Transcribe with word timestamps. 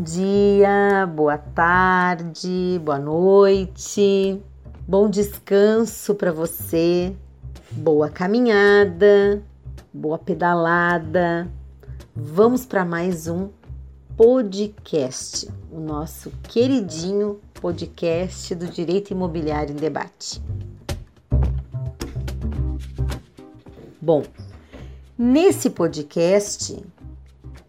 Bom 0.00 0.04
dia, 0.04 1.06
boa 1.14 1.36
tarde, 1.36 2.80
boa 2.82 2.98
noite, 2.98 4.40
bom 4.88 5.10
descanso 5.10 6.14
para 6.14 6.32
você, 6.32 7.14
boa 7.70 8.08
caminhada, 8.08 9.42
boa 9.92 10.16
pedalada. 10.16 11.52
Vamos 12.16 12.64
para 12.64 12.82
mais 12.82 13.28
um 13.28 13.50
podcast, 14.16 15.46
o 15.70 15.78
nosso 15.78 16.30
queridinho 16.44 17.38
podcast 17.60 18.54
do 18.54 18.68
Direito 18.68 19.10
Imobiliário 19.10 19.72
em 19.72 19.76
Debate. 19.76 20.42
Bom, 24.00 24.22
nesse 25.18 25.68
podcast 25.68 26.82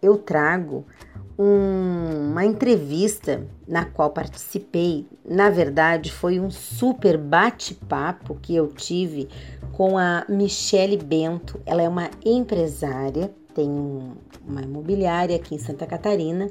eu 0.00 0.16
trago 0.16 0.86
um, 1.38 2.30
uma 2.30 2.44
entrevista 2.44 3.46
na 3.66 3.84
qual 3.84 4.10
participei. 4.10 5.06
Na 5.24 5.50
verdade, 5.50 6.12
foi 6.12 6.38
um 6.38 6.50
super 6.50 7.16
bate-papo 7.16 8.36
que 8.40 8.54
eu 8.54 8.68
tive 8.68 9.28
com 9.72 9.96
a 9.98 10.24
Michele 10.28 10.96
Bento. 10.96 11.60
Ela 11.64 11.82
é 11.82 11.88
uma 11.88 12.10
empresária, 12.24 13.32
tem 13.54 13.68
uma 14.46 14.62
imobiliária 14.62 15.36
aqui 15.36 15.54
em 15.54 15.58
Santa 15.58 15.86
Catarina 15.86 16.50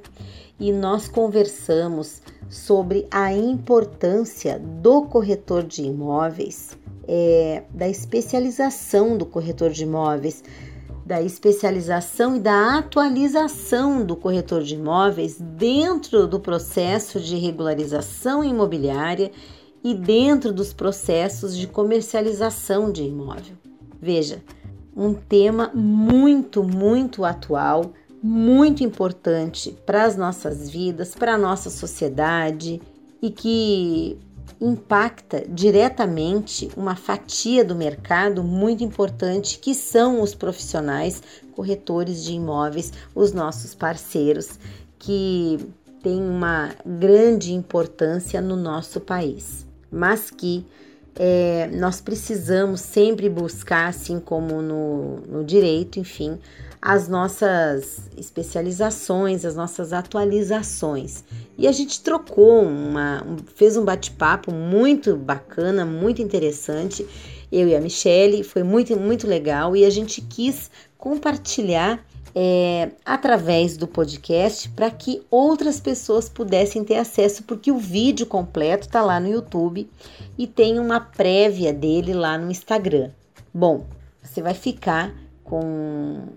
e 0.60 0.72
nós 0.72 1.08
conversamos 1.08 2.22
sobre 2.50 3.08
a 3.10 3.34
importância 3.34 4.60
do 4.60 5.04
corretor 5.04 5.64
de 5.64 5.84
imóveis, 5.84 6.78
é, 7.08 7.64
da 7.72 7.88
especialização 7.88 9.18
do 9.18 9.26
corretor 9.26 9.72
de 9.72 9.84
imóveis 9.84 10.44
da 11.12 11.22
especialização 11.22 12.38
e 12.38 12.40
da 12.40 12.78
atualização 12.78 14.06
do 14.06 14.16
corretor 14.16 14.64
de 14.64 14.76
imóveis 14.76 15.38
dentro 15.42 16.26
do 16.26 16.40
processo 16.40 17.20
de 17.20 17.36
regularização 17.36 18.42
imobiliária 18.42 19.30
e 19.84 19.94
dentro 19.94 20.54
dos 20.54 20.72
processos 20.72 21.58
de 21.58 21.68
comercialização 21.68 22.90
de 22.90 23.04
imóvel. 23.04 23.58
Veja, 24.02 24.42
um 24.96 25.14
tema 25.14 25.70
muito, 25.74 26.64
muito 26.64 27.26
atual, 27.26 27.92
muito 28.24 28.82
importante 28.82 29.78
para 29.86 30.06
as 30.06 30.16
nossas 30.16 30.70
vidas, 30.70 31.14
para 31.14 31.34
a 31.34 31.38
nossa 31.38 31.70
sociedade 31.70 32.82
e 33.22 33.30
que 33.30 34.18
impacta 34.60 35.44
diretamente 35.48 36.70
uma 36.76 36.96
fatia 36.96 37.64
do 37.64 37.76
mercado 37.76 38.44
muito 38.44 38.84
importante, 38.84 39.60
que 39.60 39.74
são 39.74 40.22
os 40.22 40.36
profissionais 40.36 41.22
corretores 41.54 42.24
de 42.24 42.34
imóveis, 42.34 42.92
os 43.14 43.32
nossos 43.32 43.76
parceiros, 43.76 44.60
que 44.98 45.60
têm 46.02 46.22
uma 46.22 46.76
grande 46.86 47.54
importância 47.54 48.42
no 48.42 48.56
nosso 48.56 49.00
país, 49.00 49.66
mas 49.92 50.30
que 50.32 50.66
é, 51.16 51.70
nós 51.74 52.00
precisamos 52.00 52.82
sempre 52.82 53.30
buscar, 53.30 53.88
assim 53.88 54.20
como 54.20 54.62
no, 54.62 55.18
no 55.22 55.44
direito, 55.44 56.00
enfim, 56.00 56.40
as 56.82 57.08
nossas 57.08 58.10
especializações, 58.18 59.46
as 59.46 59.56
nossas 59.56 59.94
atualizações. 59.94 61.24
E 61.58 61.68
a 61.68 61.72
gente 61.72 62.02
trocou 62.02 62.64
uma, 62.64 63.24
fez 63.56 63.78
um 63.78 63.86
bate-papo 63.86 64.52
muito 64.52 65.16
bacana, 65.16 65.86
muito 65.86 66.22
interessante. 66.22 67.06
Eu 67.52 67.68
e 67.68 67.76
a 67.76 67.82
Michelle, 67.82 68.44
foi 68.44 68.64
muito, 68.64 68.98
muito 68.98 69.28
legal 69.28 69.76
e 69.76 69.86
a 69.86 69.90
gente 69.90 70.22
quis 70.22 70.72
compartilhar 70.98 72.04
é, 72.36 72.92
através 73.06 73.78
do 73.78 73.88
podcast 73.88 74.70
para 74.70 74.90
que 74.90 75.22
outras 75.30 75.80
pessoas 75.80 76.30
pudessem 76.30 76.84
ter 76.84 76.96
acesso, 76.96 77.44
porque 77.44 77.72
o 77.72 77.78
vídeo 77.78 78.26
completo 78.26 78.88
está 78.88 79.02
lá 79.02 79.20
no 79.20 79.28
YouTube 79.28 79.90
e 80.38 80.48
tem 80.48 80.80
uma 80.80 81.00
prévia 81.00 81.74
dele 81.74 82.14
lá 82.14 82.38
no 82.38 82.50
Instagram. 82.50 83.12
Bom, 83.54 83.86
você 84.22 84.42
vai 84.42 84.54
ficar 84.54 85.14
com 85.44 86.28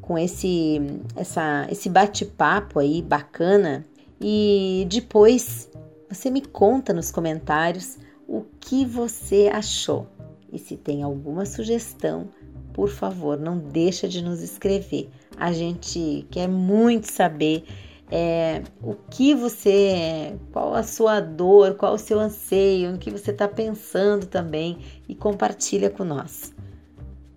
com 0.00 0.16
esse 0.16 0.80
essa 1.16 1.66
esse 1.70 1.88
bate-papo 1.88 2.78
aí 2.78 3.02
bacana 3.02 3.84
e 4.20 4.86
depois 4.88 5.68
você 6.08 6.30
me 6.30 6.40
conta 6.40 6.92
nos 6.92 7.10
comentários 7.10 7.98
o 8.26 8.42
que 8.60 8.84
você 8.84 9.50
achou. 9.52 10.06
E 10.52 10.58
se 10.58 10.76
tem 10.76 11.02
alguma 11.02 11.44
sugestão, 11.44 12.28
por 12.72 12.88
favor, 12.88 13.38
não 13.38 13.58
deixa 13.58 14.08
de 14.08 14.22
nos 14.22 14.42
escrever. 14.42 15.10
A 15.38 15.52
gente 15.52 16.26
quer 16.30 16.48
muito 16.48 17.10
saber 17.10 17.64
é, 18.10 18.62
o 18.82 18.94
que 18.94 19.34
você, 19.34 20.38
qual 20.52 20.74
a 20.74 20.82
sua 20.82 21.20
dor, 21.20 21.74
qual 21.74 21.94
o 21.94 21.98
seu 21.98 22.18
anseio, 22.18 22.94
o 22.94 22.98
que 22.98 23.10
você 23.10 23.30
está 23.30 23.48
pensando 23.48 24.26
também 24.26 24.78
e 25.08 25.14
compartilha 25.14 25.90
com 25.90 26.04
nós. 26.04 26.54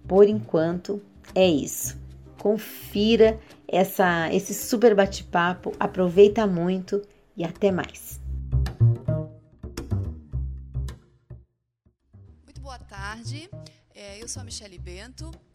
Por 0.07 0.27
enquanto, 0.27 1.01
é 1.35 1.47
isso. 1.47 1.97
Confira 2.37 3.39
essa, 3.67 4.33
esse 4.33 4.53
super 4.53 4.95
bate-papo, 4.95 5.73
aproveita 5.79 6.47
muito 6.47 7.01
e 7.35 7.43
até 7.43 7.71
mais. 7.71 8.19
Muito 12.43 12.61
boa 12.61 12.79
tarde, 12.79 13.49
é, 13.93 14.21
eu 14.21 14.27
sou 14.27 14.41
a 14.41 14.45
Michele 14.45 14.77
Bento. 14.77 15.48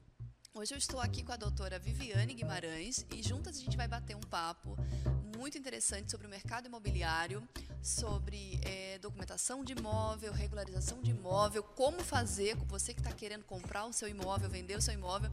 Hoje 0.56 0.72
eu 0.72 0.78
estou 0.78 1.00
aqui 1.00 1.24
com 1.24 1.32
a 1.32 1.36
doutora 1.36 1.80
Viviane 1.80 2.32
Guimarães 2.32 3.04
e 3.12 3.20
juntas 3.20 3.56
a 3.56 3.60
gente 3.60 3.76
vai 3.76 3.88
bater 3.88 4.14
um 4.14 4.20
papo 4.20 4.76
muito 5.44 5.58
interessante 5.58 6.10
sobre 6.10 6.26
o 6.26 6.30
mercado 6.30 6.64
imobiliário, 6.68 7.46
sobre 7.82 8.58
é, 8.62 8.98
documentação 8.98 9.62
de 9.62 9.74
imóvel, 9.74 10.32
regularização 10.32 11.02
de 11.02 11.10
imóvel, 11.10 11.62
como 11.62 12.02
fazer, 12.02 12.56
você 12.66 12.94
que 12.94 13.00
está 13.00 13.12
querendo 13.12 13.44
comprar 13.44 13.84
o 13.84 13.92
seu 13.92 14.08
imóvel, 14.08 14.48
vender 14.48 14.74
o 14.74 14.80
seu 14.80 14.94
imóvel, 14.94 15.30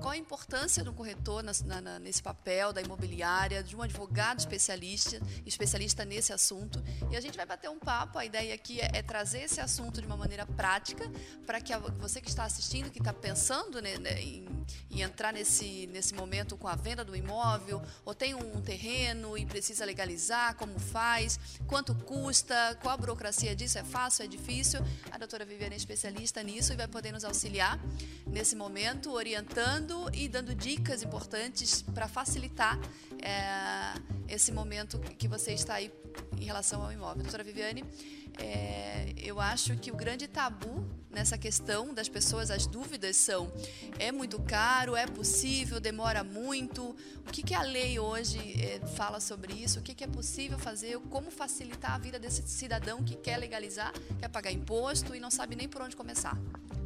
qual 0.00 0.10
a 0.10 0.16
importância 0.16 0.82
do 0.82 0.92
corretor 0.92 1.44
na, 1.44 1.52
na, 1.80 2.00
nesse 2.00 2.20
papel, 2.20 2.72
da 2.72 2.82
imobiliária, 2.82 3.62
de 3.62 3.76
um 3.76 3.82
advogado 3.82 4.40
especialista, 4.40 5.20
especialista 5.46 6.04
nesse 6.04 6.32
assunto. 6.32 6.82
E 7.12 7.16
a 7.16 7.20
gente 7.20 7.36
vai 7.36 7.46
bater 7.46 7.70
um 7.70 7.78
papo, 7.78 8.18
a 8.18 8.24
ideia 8.24 8.52
aqui 8.52 8.80
é, 8.80 8.90
é 8.94 9.00
trazer 9.00 9.42
esse 9.42 9.60
assunto 9.60 10.00
de 10.00 10.06
uma 10.08 10.16
maneira 10.16 10.44
prática, 10.44 11.08
para 11.46 11.60
que 11.60 11.72
a, 11.72 11.78
você 11.78 12.20
que 12.20 12.28
está 12.28 12.42
assistindo, 12.42 12.90
que 12.90 12.98
está 12.98 13.12
pensando 13.12 13.80
né, 13.80 13.96
né, 13.98 14.20
em, 14.20 14.66
entrar 14.90 15.32
nesse, 15.32 15.86
nesse 15.86 16.14
momento 16.14 16.56
com 16.56 16.66
a 16.66 16.74
venda 16.74 17.04
do 17.04 17.14
imóvel, 17.14 17.80
ou 18.04 18.12
tem 18.12 18.34
um 18.34 18.60
terreno 18.60 19.38
e 19.38 19.51
precisa 19.52 19.84
legalizar, 19.84 20.54
como 20.54 20.78
faz, 20.78 21.38
quanto 21.66 21.94
custa, 21.94 22.56
qual 22.80 22.94
a 22.94 22.96
burocracia 22.96 23.54
disso, 23.54 23.78
é 23.78 23.84
fácil, 23.84 24.24
é 24.24 24.26
difícil. 24.26 24.80
A 25.10 25.18
doutora 25.18 25.44
Viviane 25.44 25.74
é 25.74 25.76
especialista 25.76 26.42
nisso 26.42 26.72
e 26.72 26.76
vai 26.76 26.88
poder 26.88 27.12
nos 27.12 27.22
auxiliar 27.22 27.78
nesse 28.26 28.56
momento, 28.56 29.12
orientando 29.12 30.10
e 30.14 30.26
dando 30.26 30.54
dicas 30.54 31.02
importantes 31.02 31.82
para 31.82 32.08
facilitar 32.08 32.78
é, 33.20 33.92
esse 34.26 34.50
momento 34.50 34.98
que 35.18 35.28
você 35.28 35.52
está 35.52 35.74
aí 35.74 35.92
em 36.38 36.44
relação 36.44 36.82
ao 36.82 36.90
imóvel. 36.90 37.22
Doutora 37.22 37.44
Viviane, 37.44 37.84
é, 38.38 39.12
eu 39.16 39.40
acho 39.40 39.76
que 39.76 39.90
o 39.90 39.96
grande 39.96 40.26
tabu 40.28 40.84
nessa 41.12 41.36
questão 41.36 41.92
das 41.92 42.08
pessoas, 42.08 42.50
as 42.50 42.66
dúvidas 42.66 43.16
são: 43.16 43.52
é 43.98 44.10
muito 44.10 44.40
caro, 44.40 44.96
é 44.96 45.06
possível, 45.06 45.78
demora 45.78 46.24
muito? 46.24 46.96
O 47.26 47.32
que, 47.32 47.42
que 47.42 47.54
a 47.54 47.62
lei 47.62 47.98
hoje 47.98 48.38
é, 48.60 48.80
fala 48.96 49.20
sobre 49.20 49.52
isso? 49.52 49.78
O 49.78 49.82
que, 49.82 49.94
que 49.94 50.04
é 50.04 50.08
possível 50.08 50.58
fazer? 50.58 50.98
Como 51.10 51.30
facilitar 51.30 51.92
a 51.92 51.98
vida 51.98 52.18
desse 52.18 52.42
cidadão 52.48 53.02
que 53.02 53.16
quer 53.16 53.36
legalizar, 53.36 53.92
quer 54.18 54.28
pagar 54.28 54.50
imposto 54.50 55.14
e 55.14 55.20
não 55.20 55.30
sabe 55.30 55.54
nem 55.54 55.68
por 55.68 55.82
onde 55.82 55.94
começar? 55.94 56.36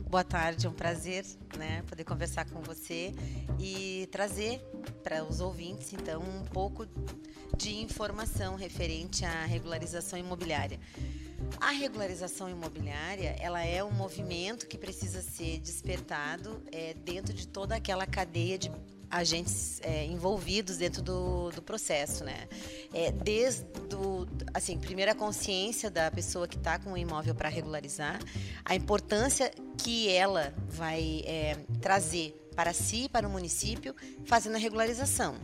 Boa 0.08 0.22
tarde, 0.22 0.66
é 0.66 0.70
um 0.70 0.72
prazer 0.72 1.24
né, 1.58 1.82
poder 1.82 2.04
conversar 2.04 2.48
com 2.48 2.62
você 2.62 3.12
e 3.58 4.08
trazer 4.12 4.60
para 5.02 5.24
os 5.24 5.40
ouvintes, 5.40 5.92
então, 5.92 6.22
um 6.22 6.44
pouco 6.44 6.86
de 7.56 7.74
informação 7.80 8.54
referente 8.54 9.24
à 9.24 9.44
regularização 9.44 10.16
imobiliária. 10.16 10.78
A 11.60 11.70
regularização 11.70 12.48
imobiliária, 12.48 13.36
ela 13.40 13.64
é 13.64 13.82
um 13.82 13.90
movimento 13.90 14.66
que 14.66 14.78
precisa 14.78 15.22
ser 15.22 15.58
despertado 15.58 16.62
é, 16.70 16.94
dentro 16.94 17.34
de 17.34 17.46
toda 17.46 17.74
aquela 17.74 18.06
cadeia 18.06 18.58
de 18.58 18.70
agentes 19.10 19.80
é, 19.82 20.04
envolvidos 20.04 20.76
dentro 20.76 21.02
do, 21.02 21.50
do 21.50 21.62
processo, 21.62 22.24
né? 22.24 22.48
É, 22.92 23.12
desde 23.12 23.64
do, 23.88 24.26
assim, 24.52 24.78
primeira 24.78 25.14
consciência 25.14 25.90
da 25.90 26.10
pessoa 26.10 26.48
que 26.48 26.56
está 26.56 26.78
com 26.78 26.92
o 26.92 26.98
imóvel 26.98 27.34
para 27.34 27.48
regularizar, 27.48 28.20
a 28.64 28.74
importância 28.74 29.50
que 29.78 30.08
ela 30.08 30.52
vai 30.68 31.22
é, 31.24 31.56
trazer 31.80 32.34
para 32.54 32.72
si 32.72 33.08
para 33.08 33.28
o 33.28 33.30
município 33.30 33.94
fazendo 34.24 34.56
a 34.56 34.58
regularização 34.58 35.36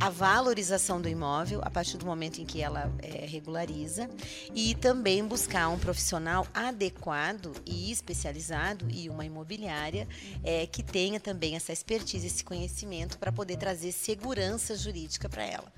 a 0.00 0.10
valorização 0.10 1.00
do 1.00 1.08
imóvel 1.08 1.60
a 1.62 1.70
partir 1.70 1.96
do 1.96 2.06
momento 2.06 2.40
em 2.40 2.44
que 2.44 2.60
ela 2.60 2.92
é, 3.02 3.26
regulariza 3.26 4.08
e 4.54 4.74
também 4.74 5.24
buscar 5.24 5.68
um 5.68 5.78
profissional 5.78 6.46
adequado 6.52 7.52
e 7.64 7.90
especializado 7.90 8.86
e 8.90 9.08
uma 9.08 9.24
imobiliária 9.24 10.06
é, 10.44 10.66
que 10.66 10.82
tenha 10.82 11.18
também 11.18 11.56
essa 11.56 11.72
expertise, 11.72 12.26
esse 12.26 12.44
conhecimento 12.44 13.18
para 13.18 13.32
poder 13.32 13.56
trazer 13.56 13.92
segurança 13.92 14.76
jurídica 14.76 15.28
para 15.28 15.44
ela. 15.44 15.72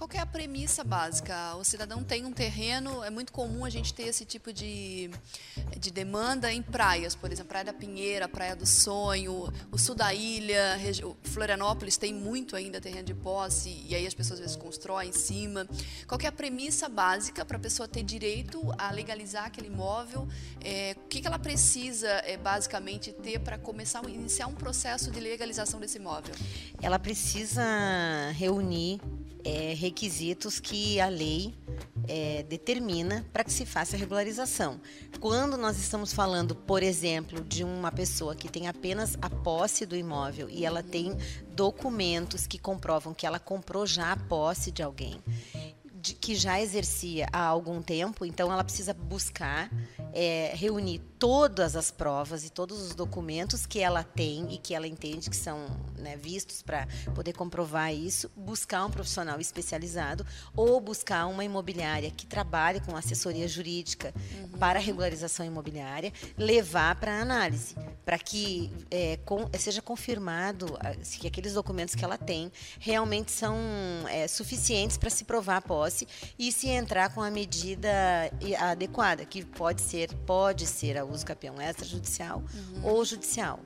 Qual 0.00 0.08
é 0.14 0.18
a 0.18 0.24
premissa 0.24 0.82
básica? 0.82 1.54
O 1.56 1.62
cidadão 1.62 2.02
tem 2.02 2.24
um 2.24 2.32
terreno, 2.32 3.04
é 3.04 3.10
muito 3.10 3.32
comum 3.32 3.66
a 3.66 3.68
gente 3.68 3.92
ter 3.92 4.04
esse 4.04 4.24
tipo 4.24 4.50
de, 4.50 5.10
de 5.78 5.90
demanda 5.90 6.50
em 6.50 6.62
praias, 6.62 7.14
por 7.14 7.30
exemplo, 7.30 7.50
Praia 7.50 7.66
da 7.66 7.72
Pinheira, 7.74 8.26
Praia 8.26 8.56
do 8.56 8.64
Sonho, 8.64 9.52
o 9.70 9.76
sul 9.76 9.94
da 9.94 10.14
ilha, 10.14 10.78
Florianópolis 11.22 11.98
tem 11.98 12.14
muito 12.14 12.56
ainda 12.56 12.80
terreno 12.80 13.04
de 13.04 13.12
posse 13.12 13.84
e 13.86 13.94
aí 13.94 14.06
as 14.06 14.14
pessoas 14.14 14.40
às 14.40 14.46
vezes 14.46 14.56
constroem 14.56 15.10
em 15.10 15.12
cima. 15.12 15.68
Qual 16.08 16.18
é 16.22 16.26
a 16.26 16.32
premissa 16.32 16.88
básica 16.88 17.44
para 17.44 17.58
a 17.58 17.60
pessoa 17.60 17.86
ter 17.86 18.02
direito 18.02 18.72
a 18.78 18.90
legalizar 18.90 19.44
aquele 19.44 19.66
imóvel? 19.66 20.26
É, 20.64 20.96
o 20.96 21.08
que, 21.08 21.20
que 21.20 21.26
ela 21.26 21.38
precisa 21.38 22.08
é, 22.24 22.38
basicamente 22.38 23.12
ter 23.12 23.38
para 23.40 23.58
começar 23.58 24.02
iniciar 24.08 24.46
um 24.46 24.54
processo 24.54 25.10
de 25.10 25.20
legalização 25.20 25.78
desse 25.78 25.98
imóvel? 25.98 26.34
Ela 26.80 26.98
precisa 26.98 27.62
reunir 28.32 28.98
é, 29.44 29.74
requisitos 29.74 30.60
que 30.60 31.00
a 31.00 31.08
lei 31.08 31.54
é, 32.08 32.42
determina 32.42 33.24
para 33.32 33.44
que 33.44 33.52
se 33.52 33.64
faça 33.64 33.96
a 33.96 33.98
regularização. 33.98 34.80
Quando 35.20 35.56
nós 35.56 35.78
estamos 35.78 36.12
falando, 36.12 36.54
por 36.54 36.82
exemplo, 36.82 37.42
de 37.44 37.64
uma 37.64 37.92
pessoa 37.92 38.34
que 38.34 38.48
tem 38.48 38.68
apenas 38.68 39.16
a 39.20 39.30
posse 39.30 39.86
do 39.86 39.96
imóvel 39.96 40.48
e 40.48 40.64
ela 40.64 40.82
tem 40.82 41.16
documentos 41.54 42.46
que 42.46 42.58
comprovam 42.58 43.14
que 43.14 43.26
ela 43.26 43.38
comprou 43.38 43.86
já 43.86 44.12
a 44.12 44.16
posse 44.16 44.70
de 44.70 44.82
alguém, 44.82 45.20
de, 46.00 46.14
que 46.14 46.34
já 46.34 46.60
exercia 46.60 47.26
há 47.32 47.44
algum 47.44 47.82
tempo, 47.82 48.24
então 48.24 48.52
ela 48.52 48.64
precisa 48.64 48.94
buscar 48.94 49.70
é, 50.12 50.52
reunir 50.54 51.00
todas 51.18 51.76
as 51.76 51.90
provas 51.90 52.44
e 52.44 52.50
todos 52.50 52.80
os 52.80 52.94
documentos 52.94 53.66
que 53.66 53.80
ela 53.80 54.02
tem 54.02 54.52
e 54.54 54.58
que 54.58 54.74
ela 54.74 54.86
entende 54.86 55.28
que 55.28 55.36
são 55.36 55.66
né, 55.98 56.16
vistos 56.16 56.62
para 56.62 56.88
poder 57.14 57.34
comprovar 57.34 57.94
isso, 57.94 58.30
buscar 58.34 58.84
um 58.86 58.90
profissional 58.90 59.38
especializado 59.38 60.26
ou 60.56 60.80
buscar 60.80 61.26
uma 61.26 61.44
imobiliária 61.44 62.10
que 62.10 62.26
trabalhe 62.26 62.80
com 62.80 62.96
assessoria 62.96 63.46
jurídica 63.46 64.14
uhum. 64.34 64.58
para 64.58 64.78
regularização 64.78 65.44
imobiliária, 65.44 66.12
levar 66.38 66.94
para 66.96 67.20
análise, 67.20 67.76
para 68.04 68.18
que 68.18 68.72
é, 68.90 69.18
com, 69.18 69.48
seja 69.58 69.82
confirmado 69.82 70.78
que 71.20 71.26
aqueles 71.26 71.52
documentos 71.52 71.94
que 71.94 72.04
ela 72.04 72.16
tem 72.16 72.50
realmente 72.78 73.30
são 73.30 73.56
é, 74.08 74.26
suficientes 74.26 74.96
para 74.96 75.10
se 75.10 75.24
provar 75.24 75.58
a 75.58 75.60
posse 75.90 76.06
e 76.38 76.52
se 76.52 76.68
entrar 76.68 77.12
com 77.12 77.20
a 77.20 77.30
medida 77.30 77.90
adequada, 78.70 79.24
que 79.24 79.44
pode 79.44 79.82
ser 79.82 80.12
pode 80.26 80.66
ser 80.66 80.96
a 80.96 81.04
uso 81.04 81.26
capião 81.26 81.60
extrajudicial 81.60 82.38
uhum. 82.38 82.84
ou 82.84 83.04
judicial. 83.04 83.58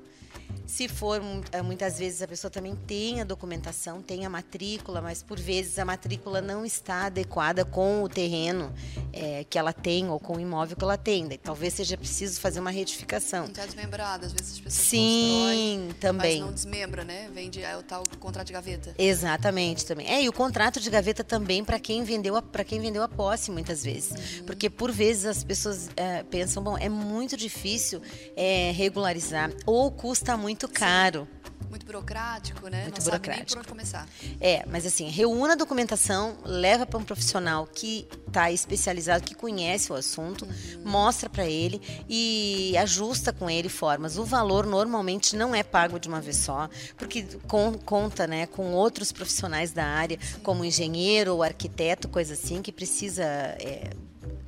Se 0.66 0.88
for, 0.88 1.20
eh, 1.52 1.62
muitas 1.62 1.98
vezes 1.98 2.22
a 2.22 2.28
pessoa 2.28 2.50
também 2.50 2.74
tem 2.86 3.20
a 3.20 3.24
documentação, 3.24 4.00
tem 4.00 4.24
a 4.24 4.30
matrícula, 4.30 5.00
mas 5.00 5.22
por 5.22 5.38
vezes 5.38 5.78
a 5.78 5.84
matrícula 5.84 6.40
não 6.40 6.64
está 6.64 7.06
adequada 7.06 7.64
com 7.64 8.02
o 8.02 8.08
terreno 8.08 8.72
é, 9.12 9.44
que 9.44 9.58
ela 9.58 9.72
tem 9.72 10.08
ou 10.08 10.18
com 10.18 10.36
o 10.36 10.40
imóvel 10.40 10.76
que 10.76 10.82
ela 10.82 10.96
tem. 10.96 11.28
Daí, 11.28 11.36
talvez 11.36 11.74
seja 11.74 11.96
preciso 11.96 12.40
fazer 12.40 12.60
uma 12.60 12.70
retificação. 12.70 13.44
Está 13.44 13.66
desmembrada, 13.66 14.26
às 14.26 14.32
vezes 14.32 14.54
as 14.54 14.60
pessoas 14.60 14.88
Sim, 14.88 15.90
também. 16.00 16.38
Mas 16.38 16.46
não 16.46 16.52
desmembra, 16.54 17.04
né? 17.04 17.28
Vende 17.34 17.62
é 17.62 17.76
o 17.76 17.82
tal 17.82 18.02
contrato 18.18 18.46
de 18.46 18.52
gaveta. 18.54 18.94
Exatamente, 18.96 19.84
também. 19.84 20.06
É, 20.06 20.22
e 20.22 20.28
o 20.28 20.32
contrato 20.32 20.80
de 20.80 20.88
gaveta 20.88 21.22
também 21.22 21.62
para 21.64 21.78
quem 21.78 22.04
vendeu 22.04 22.40
para 22.42 22.64
quem 22.64 22.80
vendeu 22.80 23.02
a 23.02 23.08
posse 23.08 23.50
muitas 23.50 23.84
vezes, 23.84 24.38
uhum. 24.38 24.46
porque 24.46 24.68
por 24.68 24.90
vezes 24.90 25.24
as 25.24 25.44
pessoas 25.44 25.88
é, 25.96 26.22
pensam, 26.24 26.62
bom, 26.62 26.76
é 26.76 26.88
muito 26.88 27.36
difícil 27.36 28.02
é, 28.34 28.72
regularizar 28.72 29.52
ou 29.66 29.90
custa 29.90 30.36
muito 30.36 30.53
muito 30.54 30.68
caro. 30.68 31.28
Muito 31.68 31.84
burocrático, 31.84 32.68
né? 32.68 32.82
Muito 32.82 32.98
Não 32.98 33.04
burocrático. 33.04 33.26
sabe 33.26 33.36
nem 33.36 33.44
por 33.44 33.58
onde 33.58 33.68
começar. 33.68 34.08
É, 34.40 34.64
mas 34.66 34.86
assim, 34.86 35.08
reúna 35.08 35.54
a 35.54 35.56
documentação, 35.56 36.36
leva 36.44 36.86
para 36.86 36.98
um 37.00 37.02
profissional 37.02 37.66
que 37.66 38.06
está 38.28 38.52
especializado, 38.52 39.24
que 39.24 39.34
conhece 39.34 39.90
o 39.90 39.96
assunto, 39.96 40.44
uhum. 40.44 40.82
mostra 40.84 41.28
para 41.28 41.46
ele 41.46 41.82
e 42.08 42.76
ajusta 42.78 43.32
com 43.32 43.50
ele 43.50 43.68
formas. 43.68 44.16
O 44.16 44.24
valor 44.24 44.66
normalmente 44.66 45.34
não 45.34 45.52
é 45.52 45.64
pago 45.64 45.98
de 45.98 46.06
uma 46.06 46.20
vez 46.20 46.36
só, 46.36 46.68
porque 46.96 47.24
com, 47.48 47.72
conta, 47.78 48.28
né, 48.28 48.46
com 48.46 48.72
outros 48.72 49.10
profissionais 49.10 49.72
da 49.72 49.84
área, 49.84 50.18
Sim. 50.20 50.40
como 50.40 50.64
engenheiro 50.64 51.34
ou 51.34 51.42
arquiteto, 51.42 52.08
coisa 52.08 52.34
assim, 52.34 52.62
que 52.62 52.70
precisa 52.70 53.24
é, 53.24 53.90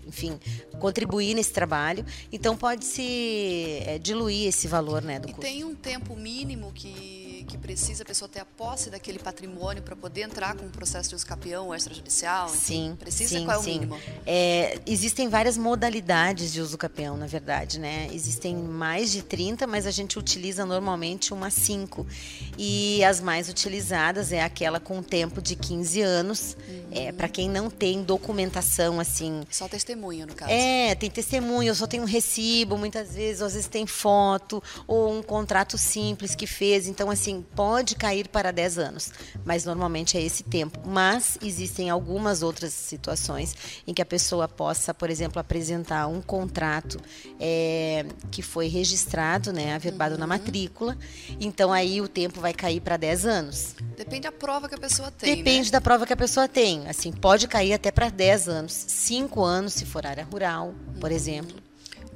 enfim, 0.06 0.38
contribuir 0.78 1.34
nesse 1.34 1.52
trabalho. 1.52 2.04
Então 2.32 2.56
pode 2.56 2.84
se 2.84 3.82
é, 3.86 3.98
diluir 3.98 4.48
esse 4.48 4.68
valor, 4.68 5.02
né, 5.02 5.18
do 5.18 5.28
e 5.28 5.32
custo. 5.32 5.46
E 5.46 5.52
tem 5.52 5.64
um 5.64 5.74
tempo 5.74 6.16
mínimo 6.16 6.72
que 6.72 7.25
que 7.46 7.56
precisa 7.56 8.02
a 8.02 8.06
pessoa 8.06 8.28
ter 8.28 8.40
a 8.40 8.44
posse 8.44 8.90
daquele 8.90 9.18
patrimônio 9.18 9.82
para 9.82 9.94
poder 9.96 10.22
entrar 10.22 10.56
com 10.56 10.66
um 10.66 10.70
processo 10.70 11.10
de 11.10 11.14
uso 11.14 11.26
capião 11.26 11.74
extrajudicial? 11.74 12.48
Sim. 12.48 12.96
Precisa? 12.98 13.38
Sim, 13.38 13.44
Qual 13.44 13.56
é 13.56 13.60
o 13.60 13.62
sim. 13.62 13.72
mínimo? 13.72 13.98
É, 14.26 14.78
existem 14.86 15.28
várias 15.28 15.56
modalidades 15.56 16.52
de 16.52 16.60
uso 16.60 16.76
capião, 16.76 17.16
na 17.16 17.26
verdade, 17.26 17.78
né? 17.78 18.08
Existem 18.12 18.56
mais 18.56 19.12
de 19.12 19.22
30, 19.22 19.66
mas 19.66 19.86
a 19.86 19.90
gente 19.90 20.18
utiliza 20.18 20.66
normalmente 20.66 21.32
umas 21.32 21.54
5. 21.54 22.06
E 22.58 23.04
as 23.04 23.20
mais 23.20 23.48
utilizadas 23.48 24.32
é 24.32 24.42
aquela 24.42 24.80
com 24.80 25.02
tempo 25.02 25.40
de 25.40 25.54
15 25.54 26.00
anos, 26.02 26.56
uhum. 26.68 26.84
é, 26.90 27.12
para 27.12 27.28
quem 27.28 27.48
não 27.48 27.70
tem 27.70 28.02
documentação 28.02 28.98
assim. 28.98 29.42
Só 29.50 29.68
testemunha, 29.68 30.26
no 30.26 30.34
caso. 30.34 30.50
É, 30.50 30.94
tem 30.94 31.10
testemunha, 31.10 31.74
só 31.74 31.86
tem 31.86 32.00
um 32.00 32.04
recibo, 32.04 32.76
muitas 32.76 33.14
vezes, 33.14 33.42
às 33.42 33.52
vezes 33.52 33.68
tem 33.68 33.86
foto, 33.86 34.62
ou 34.86 35.16
um 35.16 35.22
contrato 35.22 35.78
simples 35.78 36.34
que 36.34 36.46
fez. 36.46 36.86
Então, 36.86 37.10
assim, 37.10 37.35
pode 37.42 37.94
cair 37.94 38.28
para 38.28 38.50
10 38.50 38.78
anos, 38.78 39.12
mas 39.44 39.64
normalmente 39.64 40.16
é 40.16 40.22
esse 40.22 40.42
tempo. 40.42 40.80
Mas 40.86 41.38
existem 41.42 41.90
algumas 41.90 42.42
outras 42.42 42.72
situações 42.72 43.54
em 43.86 43.94
que 43.94 44.02
a 44.02 44.06
pessoa 44.06 44.48
possa, 44.48 44.92
por 44.92 45.10
exemplo, 45.10 45.40
apresentar 45.40 46.06
um 46.06 46.20
contrato 46.20 46.98
é, 47.40 48.06
que 48.30 48.42
foi 48.42 48.68
registrado, 48.68 49.52
né, 49.52 49.74
averbado 49.74 50.14
uhum. 50.14 50.20
na 50.20 50.26
matrícula. 50.26 50.96
Então 51.40 51.72
aí 51.72 52.00
o 52.00 52.08
tempo 52.08 52.40
vai 52.40 52.52
cair 52.52 52.80
para 52.80 52.96
10 52.96 53.26
anos. 53.26 53.74
Depende 53.96 54.22
da 54.22 54.32
prova 54.32 54.68
que 54.68 54.74
a 54.74 54.78
pessoa 54.78 55.10
tem. 55.10 55.36
Depende 55.36 55.66
né? 55.66 55.72
da 55.72 55.80
prova 55.80 56.06
que 56.06 56.12
a 56.12 56.16
pessoa 56.16 56.48
tem. 56.48 56.88
Assim, 56.88 57.12
pode 57.12 57.48
cair 57.48 57.72
até 57.72 57.90
para 57.90 58.08
10 58.08 58.48
anos, 58.48 58.72
5 58.72 59.42
anos 59.42 59.72
se 59.72 59.84
for 59.84 60.06
área 60.06 60.24
rural, 60.24 60.74
por 61.00 61.10
uhum. 61.10 61.16
exemplo. 61.16 61.66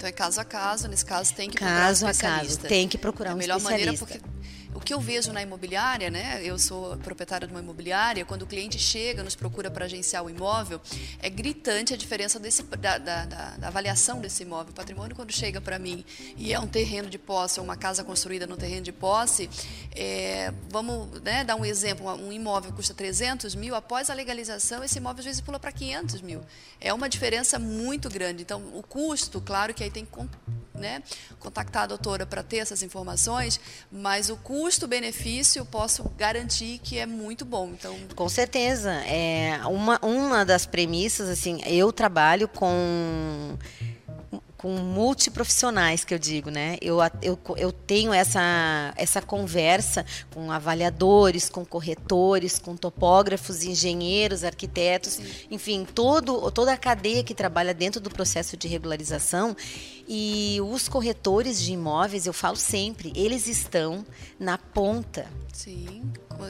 Então 0.00 0.08
é 0.08 0.12
caso 0.12 0.40
a 0.40 0.44
caso, 0.46 0.88
nesse 0.88 1.04
caso 1.04 1.34
tem 1.34 1.50
que 1.50 1.58
procurar 1.58 1.80
caso 1.82 2.06
um 2.06 2.08
especialista. 2.08 2.46
Caso 2.46 2.52
a 2.52 2.62
caso, 2.62 2.68
tem 2.68 2.88
que 2.88 2.96
procurar 2.96 3.30
é 3.32 3.34
um 3.34 3.38
especialista. 3.38 3.70
melhor 3.70 3.84
maneira 3.84 3.98
porque 3.98 4.40
o 4.74 4.80
que 4.80 4.94
eu 4.94 5.00
vejo 5.00 5.32
na 5.32 5.42
imobiliária, 5.42 6.10
né? 6.10 6.40
Eu 6.42 6.58
sou 6.58 6.96
proprietária 6.98 7.46
de 7.46 7.52
uma 7.52 7.60
imobiliária, 7.60 8.24
quando 8.24 8.42
o 8.42 8.46
cliente 8.46 8.78
chega, 8.78 9.22
nos 9.22 9.34
procura 9.34 9.70
para 9.70 9.84
agenciar 9.84 10.24
o 10.24 10.30
imóvel, 10.30 10.80
é 11.20 11.28
gritante 11.28 11.92
a 11.92 11.96
diferença 11.96 12.38
desse, 12.38 12.62
da, 12.62 12.98
da, 12.98 13.24
da, 13.24 13.56
da 13.56 13.66
avaliação 13.68 14.20
desse 14.20 14.42
imóvel. 14.42 14.72
O 14.72 14.74
patrimônio, 14.74 15.16
quando 15.16 15.32
chega 15.32 15.60
para 15.60 15.78
mim 15.78 16.04
e 16.36 16.52
é 16.52 16.60
um 16.60 16.66
terreno 16.66 17.10
de 17.10 17.18
posse, 17.18 17.58
ou 17.58 17.64
uma 17.64 17.76
casa 17.76 18.04
construída 18.04 18.46
no 18.46 18.56
terreno 18.56 18.82
de 18.82 18.92
posse, 18.92 19.50
é, 19.94 20.52
vamos 20.68 21.20
né, 21.22 21.44
dar 21.44 21.56
um 21.56 21.64
exemplo: 21.64 22.06
um 22.14 22.32
imóvel 22.32 22.72
custa 22.72 22.94
300 22.94 23.54
mil, 23.54 23.74
após 23.74 24.10
a 24.10 24.14
legalização, 24.14 24.84
esse 24.84 24.98
imóvel 24.98 25.20
às 25.20 25.24
vezes 25.24 25.40
pula 25.40 25.58
para 25.58 25.72
500 25.72 26.20
mil. 26.20 26.40
É 26.80 26.92
uma 26.94 27.08
diferença 27.08 27.58
muito 27.58 28.08
grande. 28.08 28.42
Então, 28.42 28.62
o 28.74 28.82
custo, 28.82 29.40
claro 29.40 29.74
que 29.74 29.82
aí 29.82 29.90
tem 29.90 30.04
que 30.04 30.10
né, 30.80 31.02
contactar 31.38 31.84
a 31.84 31.86
doutora 31.86 32.26
para 32.26 32.42
ter 32.42 32.56
essas 32.58 32.82
informações, 32.82 33.60
mas 33.90 34.30
o 34.30 34.36
custo-benefício 34.36 35.64
posso 35.64 36.08
garantir 36.16 36.80
que 36.82 36.98
é 36.98 37.06
muito 37.06 37.44
bom. 37.44 37.68
Então, 37.68 37.96
com 38.16 38.28
certeza, 38.28 38.90
é 39.04 39.60
uma, 39.66 39.98
uma 40.02 40.44
das 40.44 40.66
premissas 40.66 41.28
assim, 41.28 41.60
eu 41.64 41.92
trabalho 41.92 42.48
com 42.48 43.56
com 44.60 44.72
multiprofissionais 44.72 46.04
que 46.04 46.12
eu 46.12 46.18
digo, 46.18 46.50
né? 46.50 46.76
Eu, 46.82 46.98
eu, 47.22 47.38
eu 47.56 47.72
tenho 47.72 48.12
essa, 48.12 48.92
essa 48.94 49.22
conversa 49.22 50.04
com 50.34 50.52
avaliadores, 50.52 51.48
com 51.48 51.64
corretores, 51.64 52.58
com 52.58 52.76
topógrafos, 52.76 53.64
engenheiros, 53.64 54.44
arquitetos, 54.44 55.14
Sim. 55.14 55.24
enfim, 55.50 55.86
todo, 55.94 56.50
toda 56.50 56.74
a 56.74 56.76
cadeia 56.76 57.24
que 57.24 57.32
trabalha 57.32 57.72
dentro 57.72 58.02
do 58.02 58.10
processo 58.10 58.54
de 58.54 58.68
regularização. 58.68 59.56
E 60.12 60.58
os 60.60 60.88
corretores 60.88 61.62
de 61.62 61.72
imóveis, 61.72 62.26
eu 62.26 62.32
falo 62.32 62.56
sempre, 62.56 63.12
eles 63.14 63.46
estão 63.46 64.04
na 64.40 64.58
ponta. 64.58 65.24
Sim, 65.52 66.02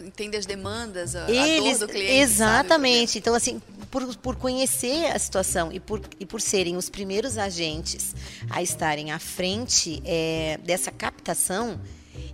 entende 0.02 0.38
as 0.38 0.46
demandas, 0.46 1.14
a, 1.14 1.30
eles, 1.30 1.76
a 1.76 1.78
dor 1.80 1.86
do 1.86 1.92
cliente. 1.92 2.12
Exatamente. 2.14 3.18
Então, 3.18 3.34
assim, 3.34 3.60
por, 3.90 4.16
por 4.16 4.36
conhecer 4.36 5.14
a 5.14 5.18
situação 5.18 5.70
e 5.70 5.78
por, 5.78 6.00
e 6.18 6.24
por 6.24 6.40
serem 6.40 6.74
os 6.74 6.88
primeiros 6.88 7.36
agentes 7.36 8.14
a 8.48 8.62
estarem 8.62 9.12
à 9.12 9.18
frente 9.18 10.00
é, 10.06 10.58
dessa 10.64 10.90
captação, 10.90 11.78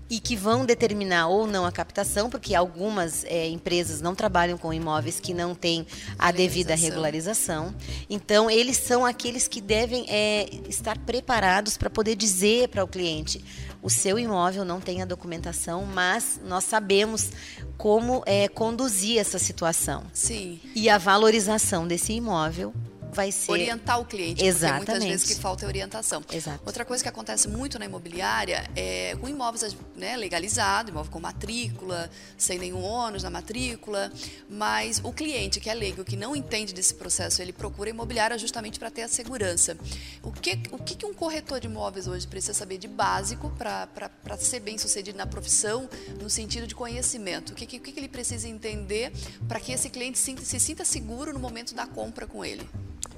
e 0.08 0.20
que 0.20 0.36
vão 0.36 0.64
determinar 0.64 1.28
ou 1.28 1.46
não 1.46 1.66
a 1.66 1.72
captação, 1.72 2.30
porque 2.30 2.54
algumas 2.54 3.24
é, 3.24 3.48
empresas 3.48 4.00
não 4.00 4.14
trabalham 4.14 4.56
com 4.56 4.72
imóveis 4.72 5.18
que 5.18 5.34
não 5.34 5.54
têm 5.54 5.86
a 6.18 6.30
devida 6.30 6.74
regularização. 6.74 7.74
Então, 8.08 8.50
eles 8.50 8.76
são 8.76 9.04
aqueles 9.04 9.48
que 9.48 9.60
devem 9.60 10.06
é, 10.08 10.48
estar 10.68 10.96
preparados 10.98 11.76
para 11.76 11.90
poder 11.90 12.14
dizer 12.14 12.68
para 12.68 12.84
o 12.84 12.88
cliente: 12.88 13.44
o 13.82 13.90
seu 13.90 14.18
imóvel 14.18 14.64
não 14.64 14.80
tem 14.80 15.02
a 15.02 15.04
documentação, 15.04 15.84
mas 15.84 16.40
nós 16.44 16.64
sabemos 16.64 17.30
como 17.76 18.22
é, 18.26 18.48
conduzir 18.48 19.18
essa 19.18 19.38
situação. 19.38 20.04
Sim. 20.12 20.60
E 20.74 20.88
a 20.88 20.98
valorização 20.98 21.86
desse 21.86 22.12
imóvel 22.12 22.72
vai 23.16 23.32
ser 23.32 23.50
orientar 23.50 23.98
o 23.98 24.04
cliente, 24.04 24.44
Exatamente. 24.44 24.84
porque 24.84 24.92
muitas 24.92 25.08
vezes 25.08 25.34
que 25.34 25.40
falta 25.40 25.64
é 25.64 25.68
orientação. 25.68 26.22
Exato. 26.30 26.60
Outra 26.66 26.84
coisa 26.84 27.02
que 27.02 27.08
acontece 27.08 27.48
muito 27.48 27.78
na 27.78 27.86
imobiliária 27.86 28.70
é 28.76 29.16
com 29.18 29.26
imóveis 29.26 29.74
né, 29.96 30.16
legalizado, 30.18 30.90
imóvel 30.90 31.10
com 31.10 31.18
matrícula, 31.18 32.10
sem 32.36 32.58
nenhum 32.58 32.82
ônus 32.82 33.22
na 33.22 33.30
matrícula, 33.30 34.12
mas 34.50 35.00
o 35.02 35.12
cliente 35.12 35.58
que 35.58 35.70
é 35.70 35.74
leigo, 35.74 36.04
que 36.04 36.14
não 36.14 36.36
entende 36.36 36.74
desse 36.74 36.92
processo, 36.94 37.40
ele 37.40 37.54
procura 37.54 37.88
a 37.88 37.92
imobiliária 37.92 38.36
justamente 38.36 38.78
para 38.78 38.90
ter 38.90 39.02
a 39.02 39.08
segurança. 39.08 39.78
O 40.22 40.30
que, 40.30 40.60
o 40.70 40.78
que 40.78 41.06
um 41.06 41.14
corretor 41.14 41.58
de 41.58 41.66
imóveis 41.66 42.06
hoje 42.06 42.26
precisa 42.26 42.52
saber 42.52 42.76
de 42.76 42.86
básico 42.86 43.50
para 43.56 44.36
ser 44.38 44.60
bem 44.60 44.76
sucedido 44.76 45.16
na 45.16 45.26
profissão, 45.26 45.88
no 46.20 46.28
sentido 46.28 46.66
de 46.66 46.74
conhecimento? 46.74 47.52
O 47.52 47.54
que, 47.54 47.64
que, 47.64 47.78
que 47.78 47.98
ele 47.98 48.08
precisa 48.08 48.46
entender 48.46 49.10
para 49.48 49.58
que 49.58 49.72
esse 49.72 49.88
cliente 49.88 50.18
se, 50.18 50.36
se 50.44 50.60
sinta 50.60 50.84
seguro 50.84 51.32
no 51.32 51.38
momento 51.38 51.74
da 51.74 51.86
compra 51.86 52.26
com 52.26 52.44
ele? 52.44 52.68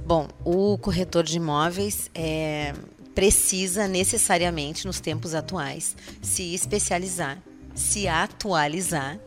Bom, 0.08 0.26
o 0.42 0.78
corretor 0.78 1.22
de 1.22 1.36
imóveis 1.36 2.10
é, 2.14 2.72
precisa 3.14 3.86
necessariamente, 3.86 4.86
nos 4.86 5.00
tempos 5.00 5.34
atuais, 5.34 5.94
se 6.22 6.54
especializar, 6.54 7.36
se 7.74 8.08
atualizar 8.08 9.20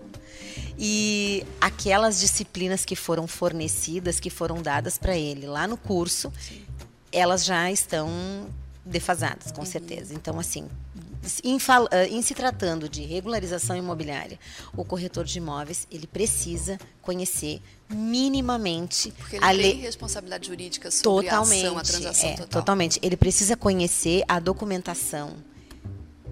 e 0.80 1.46
aquelas 1.62 2.20
disciplinas 2.20 2.84
que 2.84 2.96
foram 2.96 3.28
fornecidas, 3.28 4.20
que 4.20 4.32
foram 4.32 4.60
dadas 4.60 4.98
para 4.98 5.16
ele 5.16 5.46
lá 5.46 5.68
no 5.68 5.78
curso, 5.78 6.34
elas 7.12 7.46
já 7.46 7.72
estão 7.72 8.48
defasadas, 8.84 9.52
com 9.52 9.62
uhum. 9.62 9.68
certeza. 9.68 10.16
Então, 10.16 10.40
assim, 10.40 10.68
em, 11.44 11.58
eh, 11.92 12.08
em, 12.08 12.22
se 12.22 12.34
tratando 12.34 12.90
de 12.90 13.04
regularização 13.04 13.76
imobiliária, 13.76 14.40
o 14.76 14.84
corretor 14.84 15.24
de 15.24 15.38
imóveis 15.38 15.88
ele 15.92 16.08
precisa 16.08 16.80
conhecer 17.02 17.62
minimamente 17.90 19.12
Porque 19.12 19.36
ele 19.36 19.46
a 19.46 19.52
lei 19.52 19.74
responsabilidade 19.74 20.48
jurídica 20.48 20.90
sobre 20.90 21.26
totalmente, 21.26 21.66
a 21.66 21.68
ação, 21.68 21.78
a 21.78 21.84
transação 21.84 22.30
é, 22.30 22.34
total. 22.34 22.48
Totalmente. 22.48 23.00
Ele 23.02 23.18
precisa 23.18 23.56
conhecer 23.56 24.24
a 24.28 24.40
documentação, 24.40 25.36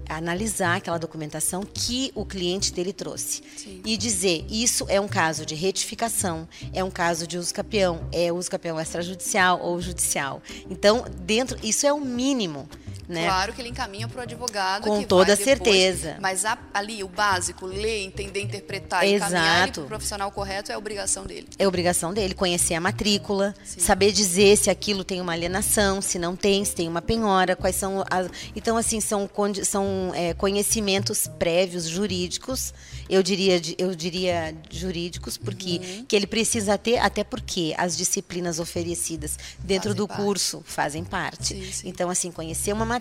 analisar 0.08 0.76
aquela 0.76 0.98
documentação 0.98 1.62
que 1.62 2.10
o 2.14 2.24
cliente 2.24 2.72
dele 2.72 2.92
trouxe 2.92 3.42
Sim. 3.56 3.80
e 3.84 3.96
dizer 3.96 4.44
isso 4.50 4.86
é 4.88 5.00
um 5.00 5.06
caso 5.06 5.46
de 5.46 5.54
retificação, 5.54 6.48
é 6.72 6.82
um 6.82 6.90
caso 6.90 7.26
de 7.26 7.38
uso 7.38 7.54
capião, 7.54 8.00
é 8.10 8.32
uso 8.32 8.50
capião 8.50 8.80
extrajudicial 8.80 9.60
ou 9.60 9.80
judicial. 9.80 10.42
Então, 10.68 11.04
dentro 11.20 11.56
isso 11.62 11.86
é 11.86 11.92
o 11.92 12.00
mínimo 12.00 12.68
né? 13.10 13.26
Claro 13.26 13.52
que 13.52 13.60
ele 13.60 13.68
encaminha 13.68 14.06
para 14.08 14.20
o 14.20 14.22
advogado. 14.22 14.84
Com 14.84 15.02
toda 15.02 15.36
depois, 15.36 15.44
certeza. 15.44 16.16
Mas 16.20 16.44
a, 16.44 16.56
ali, 16.72 17.02
o 17.02 17.08
básico, 17.08 17.66
ler, 17.66 18.04
entender, 18.04 18.40
interpretar, 18.40 19.04
Exato. 19.04 19.32
encaminhar 19.32 19.72
para 19.72 19.82
o 19.82 19.86
profissional 19.86 20.30
correto 20.30 20.70
é 20.70 20.78
obrigação 20.78 21.24
dele. 21.26 21.48
É 21.58 21.66
obrigação 21.66 22.14
dele 22.14 22.34
conhecer 22.34 22.74
a 22.74 22.80
matrícula, 22.80 23.54
Sim. 23.64 23.80
saber 23.80 24.12
dizer 24.12 24.56
se 24.56 24.70
aquilo 24.70 25.02
tem 25.02 25.20
uma 25.20 25.32
alienação, 25.32 26.00
se 26.00 26.18
não 26.18 26.36
tem, 26.36 26.64
se 26.64 26.74
tem 26.74 26.88
uma 26.88 27.02
penhora, 27.02 27.56
quais 27.56 27.76
são 27.76 28.04
as. 28.08 28.28
Então, 28.54 28.76
assim, 28.76 29.00
são, 29.00 29.28
são 29.64 30.12
é, 30.14 30.32
conhecimentos 30.34 31.26
prévios 31.38 31.84
jurídicos, 31.84 32.72
eu 33.08 33.22
diria, 33.22 33.60
eu 33.76 33.94
diria 33.94 34.54
jurídicos, 34.70 35.36
porque 35.36 35.80
uhum. 35.82 36.04
que 36.06 36.14
ele 36.14 36.26
precisa 36.26 36.78
ter, 36.78 36.98
até 36.98 37.24
porque 37.24 37.74
as 37.76 37.96
disciplinas 37.96 38.60
oferecidas 38.60 39.36
dentro 39.58 39.90
fazem 39.90 39.96
do 39.96 40.06
parte. 40.06 40.22
curso 40.22 40.62
fazem 40.64 41.04
parte. 41.04 41.54
Sim, 41.54 41.72
sim. 41.72 41.88
Então, 41.88 42.08
assim, 42.08 42.30
conhecer 42.30 42.72
uma 42.72 42.84
matrícula, 42.84 42.99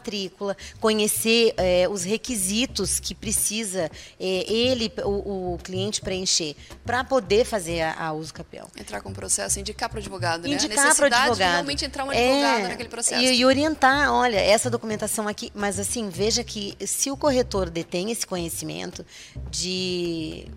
conhecer 0.80 1.54
é, 1.58 1.88
os 1.90 2.04
requisitos 2.04 3.00
que 3.00 3.14
precisa 3.14 3.90
é, 4.20 4.52
ele, 4.52 4.92
o, 5.04 5.54
o, 5.54 5.58
cliente, 5.64 6.02
preencher 6.02 6.56
para 6.86 7.04
poder 7.04 7.46
fazer 7.46 7.82
a, 7.82 8.08
a, 8.08 8.14
uso 8.14 8.34
capião. 8.34 8.68
Entrar 8.78 9.02
com 9.02 9.10
o 9.10 9.14
processo, 9.14 9.60
indicar 9.60 9.90
para 9.90 9.98
o 9.98 10.00
advogado, 10.00 10.48
né? 10.48 10.56
Indicar 10.56 10.96
para 10.96 11.04
o 11.04 11.08
advogado. 11.08 11.36
De 11.36 11.44
realmente 11.44 11.86
entrar 11.86 12.06
um 12.06 12.10
advogado 12.10 12.60
é, 12.60 12.68
naquele 12.70 12.90
processo. 12.90 13.22
E, 13.22 13.40
e 13.40 13.46
orientar, 13.46 14.12
olha, 14.14 14.40
essa 14.40 14.70
documentação 14.70 15.28
aqui, 15.28 15.52
mas 15.54 15.80
assim, 15.80 16.10
veja 16.10 16.44
que 16.44 16.76
se 16.86 17.12
o 17.12 17.18
corretor 17.18 17.70
detém 17.70 18.12
esse 18.12 18.26
conhecimento 18.26 19.06
de 19.50 20.48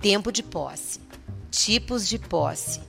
tempo 0.00 0.30
de 0.30 0.42
posse, 0.42 1.00
tipos 1.50 2.08
de 2.08 2.18
posse, 2.18 2.80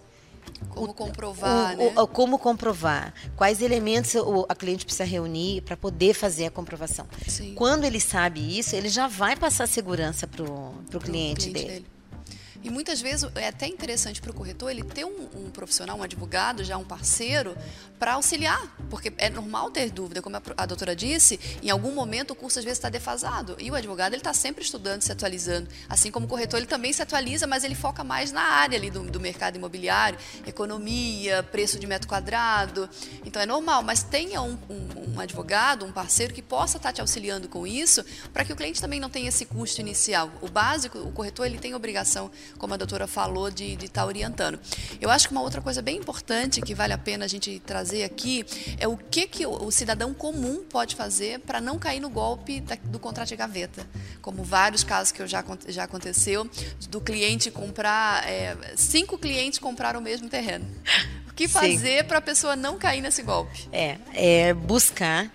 como 0.70 0.94
comprovar, 0.94 1.76
o, 1.76 1.78
né? 1.78 1.94
o, 1.98 2.08
como 2.08 2.40
comprovar, 2.40 3.14
quais 3.36 3.62
elementos 3.62 4.16
o, 4.16 4.46
a 4.48 4.56
cliente 4.56 4.86
precisa 4.86 5.04
reunir 5.04 5.62
para 5.62 5.78
poder 5.78 6.14
fazer 6.14 6.46
a 6.46 6.52
comprovação. 6.52 7.06
Sim. 7.28 7.54
Quando 7.56 7.84
ele 7.84 8.00
sabe 8.00 8.58
isso, 8.58 8.76
ele 8.76 8.90
já 8.90 9.08
vai 9.08 9.36
passar 9.36 9.68
segurança 9.68 10.28
para 10.28 10.44
o 10.44 10.74
cliente, 11.00 11.50
cliente 11.50 11.50
dele. 11.50 11.68
dele. 11.68 11.97
E 12.64 12.70
muitas 12.70 13.02
vezes 13.02 13.30
é 13.36 13.48
até 13.48 13.68
interessante 13.68 14.22
para 14.22 14.32
o 14.32 14.34
corretor 14.34 14.70
ele 14.70 14.84
ter 14.84 15.06
um, 15.06 15.28
um, 15.36 15.50
profissional, 15.52 15.98
um 15.98 16.04
advogado, 16.04 16.64
já 16.64 16.78
um 16.78 16.84
parceiro, 16.84 17.56
para 18.00 18.14
auxiliar, 18.14 18.76
porque 18.90 19.12
é 19.18 19.30
normal 19.30 19.72
ter 19.72 19.90
dúvida, 19.92 20.22
como 20.22 20.38
a, 20.38 20.42
a 20.58 20.66
doutora 20.66 20.96
disse, 20.96 21.40
em 21.64 21.70
algum 21.70 21.94
momento 21.94 22.32
o 22.32 22.36
curso 22.36 22.60
às 22.60 22.66
vezes 22.66 22.78
está 22.78 22.90
defasado. 22.90 23.56
E 23.60 23.72
o 23.72 23.76
advogado 23.76 24.14
ele 24.14 24.22
está 24.22 24.34
sempre 24.34 24.64
estudando, 24.64 25.02
se 25.02 25.12
atualizando, 25.12 25.70
assim 25.90 26.12
como 26.12 26.26
o 26.26 26.30
corretor 26.30 26.58
ele 26.58 26.68
também 26.68 26.92
se 26.94 27.02
atualiza, 27.02 27.48
mas 27.48 27.64
ele 27.64 27.76
foca 27.76 28.04
mais 28.04 28.32
na 28.32 28.42
área 28.42 28.78
ali 28.78 28.90
do, 28.90 29.04
do 29.04 29.20
mercado 29.20 29.56
imobiliário, 29.56 30.20
economia, 30.46 31.44
preço 31.44 31.80
de 31.80 31.88
metro 31.88 32.08
quadrado, 32.08 32.90
então 33.26 33.42
é 33.42 33.46
normal, 33.46 33.84
mas 33.84 34.04
tenha 34.04 34.42
um, 34.42 34.58
um, 34.70 35.16
um 35.16 35.20
advogado, 35.20 35.86
um 35.86 35.92
parceiro 35.92 36.34
que 36.34 36.42
possa 36.42 36.78
estar 36.78 36.90
tá 36.90 36.94
te 36.94 37.02
auxiliando 37.02 37.48
com 37.48 37.66
isso, 37.66 38.04
para 38.34 38.44
que 38.44 38.54
o 38.54 38.56
cliente 38.56 38.82
também 38.82 39.00
não 39.00 39.10
tenha 39.10 39.30
esse 39.30 39.46
custo 39.46 39.82
inicial. 39.82 40.32
O 40.42 40.50
básico, 40.50 40.98
o 41.00 41.12
corretor 41.12 41.46
ele 41.46 41.58
tem 41.58 41.74
obrigação 41.74 42.32
como 42.58 42.74
a 42.74 42.78
doutora 42.78 43.08
falou, 43.08 43.50
de 43.50 43.74
estar 43.74 44.02
tá 44.02 44.06
orientando. 44.06 44.60
Eu 45.00 45.10
acho 45.10 45.28
que 45.28 45.34
uma 45.34 45.42
outra 45.42 45.62
coisa 45.62 45.82
bem 45.82 45.98
importante 45.98 46.62
que 46.62 46.74
vale 46.74 46.94
a 46.94 46.98
pena 46.98 47.26
a 47.26 47.28
gente 47.28 47.60
trazer 47.60 48.04
aqui 48.04 48.46
é 48.80 48.88
o 48.88 48.98
que, 48.98 49.28
que 49.28 49.46
o, 49.46 49.72
cidadão 49.72 50.14
comum 50.14 50.64
pode 50.64 50.96
fazer 50.96 51.40
para 51.40 51.62
não 51.62 51.78
cair 51.78 52.00
no 52.00 52.10
golpe 52.10 52.62
da, 52.62 52.76
do 52.76 53.00
contrato 53.00 53.30
de 53.30 53.36
gaveta. 53.36 53.86
Como 54.22 54.44
vários 54.44 54.84
casos 54.84 55.12
que 55.12 55.22
eu 55.22 55.28
já, 55.28 55.44
já 55.68 55.84
aconteceu, 55.84 56.50
do 56.90 57.02
cliente 57.02 57.52
comprar, 57.52 58.28
é, 58.28 58.56
cinco 58.76 59.18
clientes 59.18 59.60
compraram 59.60 60.00
o 60.00 60.04
mesmo 60.04 60.30
terreno. 60.30 60.66
O 61.30 61.34
que 61.38 61.48
fazer 61.48 62.06
para 62.06 62.18
a 62.18 62.22
pessoa 62.22 62.56
não 62.56 62.78
cair 62.78 63.02
nesse 63.02 63.22
golpe? 63.22 63.70
É, 63.72 63.98
é 64.14 64.54
buscar 64.54 65.32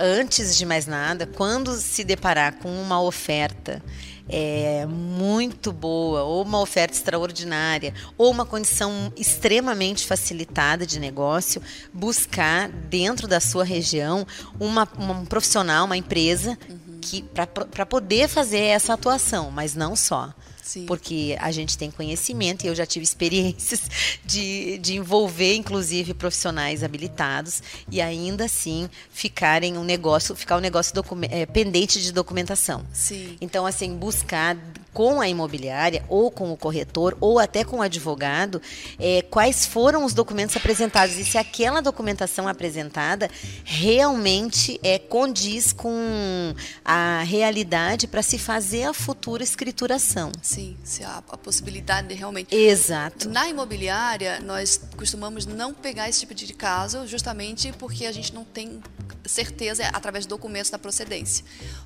antes 0.00 0.56
de 0.56 0.64
mais 0.64 0.86
nada, 0.86 1.26
quando 1.26 1.76
se 1.76 2.02
deparar 2.04 2.54
com 2.54 2.70
uma 2.80 3.00
oferta 3.02 3.82
é, 4.30 4.86
muito 4.86 5.72
boa, 5.72 6.22
ou 6.22 6.42
uma 6.42 6.60
oferta 6.60 6.94
extraordinária, 6.94 7.92
ou 8.16 8.30
uma 8.30 8.46
condição 8.46 9.12
extremamente 9.16 10.06
facilitada 10.06 10.86
de 10.86 11.00
negócio, 11.00 11.60
buscar 11.92 12.68
dentro 12.68 13.26
da 13.26 13.40
sua 13.40 13.64
região 13.64 14.26
uma, 14.58 14.88
uma 14.96 15.14
um 15.14 15.26
profissional, 15.26 15.84
uma 15.84 15.96
empresa, 15.96 16.56
uhum. 16.68 16.98
que 17.00 17.22
para 17.22 17.84
poder 17.84 18.28
fazer 18.28 18.60
essa 18.60 18.94
atuação, 18.94 19.50
mas 19.50 19.74
não 19.74 19.96
só. 19.96 20.32
Sim. 20.62 20.86
Porque 20.86 21.36
a 21.40 21.50
gente 21.50 21.76
tem 21.76 21.90
conhecimento 21.90 22.64
e 22.64 22.68
eu 22.68 22.74
já 22.74 22.86
tive 22.86 23.04
experiências 23.04 23.82
de, 24.24 24.78
de 24.78 24.96
envolver, 24.96 25.54
inclusive, 25.54 26.14
profissionais 26.14 26.82
habilitados 26.82 27.62
e 27.90 28.00
ainda 28.00 28.44
assim 28.44 28.88
ficarem 29.10 29.76
um 29.76 29.84
negócio, 29.84 30.34
ficar 30.34 30.56
um 30.56 30.60
negócio 30.60 30.92
é, 31.30 31.46
pendente 31.46 32.00
de 32.00 32.12
documentação. 32.12 32.84
Sim. 32.92 33.36
Então, 33.40 33.66
assim, 33.66 33.94
buscar 33.96 34.56
com 34.92 35.20
a 35.20 35.28
imobiliária 35.28 36.04
ou 36.08 36.30
com 36.30 36.52
o 36.52 36.56
corretor 36.56 37.16
ou 37.20 37.38
até 37.38 37.64
com 37.64 37.78
o 37.78 37.82
advogado 37.82 38.60
é, 38.98 39.22
quais 39.22 39.64
foram 39.66 40.04
os 40.04 40.12
documentos 40.12 40.56
apresentados 40.56 41.16
e 41.16 41.24
se 41.24 41.38
aquela 41.38 41.80
documentação 41.80 42.48
apresentada 42.48 43.30
realmente 43.64 44.80
é, 44.82 44.98
condiz 44.98 45.72
com 45.72 46.54
a 46.84 47.22
realidade 47.22 48.06
para 48.06 48.22
se 48.22 48.38
fazer 48.38 48.84
a 48.84 48.92
futura 48.92 49.42
escrituração. 49.42 50.32
Sim, 50.42 50.76
se 50.82 51.04
há 51.04 51.18
a 51.18 51.36
possibilidade 51.36 52.08
de 52.08 52.14
realmente. 52.14 52.54
Exato. 52.54 53.28
Na 53.28 53.48
imobiliária, 53.48 54.40
nós 54.40 54.80
costumamos 54.96 55.46
não 55.46 55.72
pegar 55.72 56.08
esse 56.08 56.20
tipo 56.20 56.34
de 56.34 56.52
caso 56.52 57.06
justamente 57.06 57.72
porque 57.78 58.06
a 58.06 58.12
gente 58.12 58.34
não 58.34 58.44
tem 58.44 58.80
certeza 59.24 59.86
através 59.92 60.24
de 60.24 60.28
documentos 60.28 60.70
da 60.70 60.78
procedência. 60.78 61.44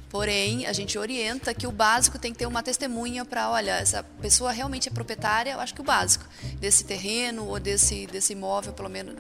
Porém, 0.08 0.66
a 0.66 0.72
gente 0.72 0.96
orienta 0.96 1.52
que 1.52 1.66
o 1.66 1.72
básico 1.72 2.18
tem 2.18 2.32
que 2.32 2.38
ter 2.38 2.46
uma 2.46 2.62
testemunha 2.62 2.93
para, 3.24 3.50
olha, 3.50 3.72
essa 3.72 4.02
pessoa 4.20 4.52
realmente 4.52 4.88
é 4.88 4.92
proprietária, 4.92 5.52
eu 5.52 5.60
acho 5.60 5.74
que 5.74 5.80
o 5.80 5.84
básico 5.84 6.24
desse 6.58 6.84
terreno 6.84 7.46
ou 7.46 7.58
desse, 7.58 8.06
desse 8.06 8.32
imóvel, 8.32 8.72
pelo 8.72 8.88
menos, 8.88 9.16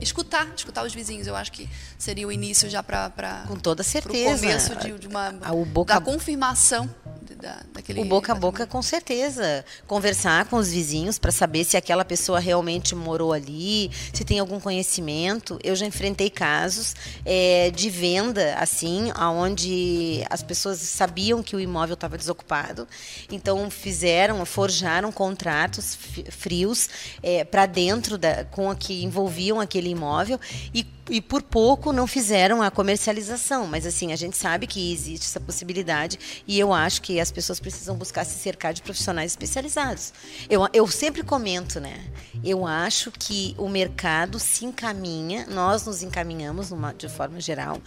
escutar, 0.00 0.52
escutar 0.56 0.84
os 0.84 0.94
vizinhos, 0.94 1.26
eu 1.26 1.36
acho 1.36 1.52
que 1.52 1.68
seria 1.98 2.26
o 2.26 2.32
início 2.32 2.68
já 2.68 2.82
para... 2.82 3.44
Com 3.46 3.56
toda 3.56 3.82
certeza. 3.82 4.34
O 4.34 4.40
começo 4.40 4.76
de, 4.76 4.98
de 4.98 5.06
uma... 5.06 5.34
A, 5.42 5.52
o 5.52 5.64
boca... 5.64 5.94
Da 5.94 6.00
confirmação 6.00 6.88
da, 7.34 7.62
daquele. 7.72 8.00
O 8.00 8.04
boca 8.04 8.32
a 8.32 8.34
boca, 8.34 8.66
com 8.66 8.82
certeza. 8.82 9.64
Conversar 9.86 10.46
com 10.46 10.56
os 10.56 10.68
vizinhos 10.70 11.18
para 11.18 11.30
saber 11.30 11.64
se 11.64 11.76
aquela 11.76 12.04
pessoa 12.04 12.38
realmente 12.38 12.94
morou 12.94 13.32
ali, 13.32 13.90
se 14.12 14.24
tem 14.24 14.38
algum 14.38 14.60
conhecimento. 14.60 15.58
Eu 15.62 15.74
já 15.76 15.86
enfrentei 15.86 16.30
casos 16.30 16.94
é, 17.24 17.70
de 17.70 17.90
venda, 17.90 18.54
assim, 18.54 19.12
onde 19.16 20.24
as 20.30 20.42
pessoas 20.42 20.78
sabiam 20.78 21.42
que 21.42 21.56
o 21.56 21.60
imóvel 21.60 21.94
estava 21.94 22.16
desocupado, 22.16 22.86
então 23.30 23.70
fizeram, 23.70 24.44
forjaram 24.44 25.10
contratos 25.12 25.98
frios 26.30 26.88
é, 27.22 27.44
para 27.44 27.66
dentro 27.66 28.16
da, 28.16 28.44
com 28.44 28.70
a 28.70 28.76
que 28.76 29.04
envolviam 29.04 29.60
aquele 29.60 29.90
imóvel 29.90 30.38
e 30.72 30.84
e 31.08 31.20
por 31.20 31.42
pouco 31.42 31.92
não 31.92 32.06
fizeram 32.06 32.62
a 32.62 32.70
comercialização. 32.70 33.66
Mas 33.66 33.86
assim, 33.86 34.12
a 34.12 34.16
gente 34.16 34.36
sabe 34.36 34.66
que 34.66 34.92
existe 34.92 35.26
essa 35.26 35.40
possibilidade 35.40 36.18
e 36.46 36.58
eu 36.58 36.72
acho 36.72 37.02
que 37.02 37.20
as 37.20 37.30
pessoas 37.30 37.60
precisam 37.60 37.96
buscar 37.96 38.24
se 38.24 38.38
cercar 38.38 38.72
de 38.72 38.82
profissionais 38.82 39.32
especializados. 39.32 40.12
Eu, 40.48 40.68
eu 40.72 40.86
sempre 40.86 41.22
comento, 41.22 41.80
né? 41.80 41.98
Eu 42.44 42.66
acho 42.66 43.10
que 43.10 43.54
o 43.58 43.68
mercado 43.68 44.38
se 44.38 44.64
encaminha, 44.64 45.46
nós 45.46 45.86
nos 45.86 46.02
encaminhamos 46.02 46.70
numa, 46.70 46.92
de 46.92 47.08
forma 47.08 47.40
geral 47.40 47.80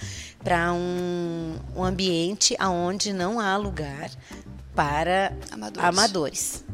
para 0.44 0.74
um, 0.74 1.56
um 1.76 1.84
ambiente 1.84 2.56
onde 2.60 3.14
não 3.14 3.40
há 3.40 3.56
lugar 3.58 4.10
para 4.74 5.36
amadores. 5.52 5.90
amadores. 5.90 6.71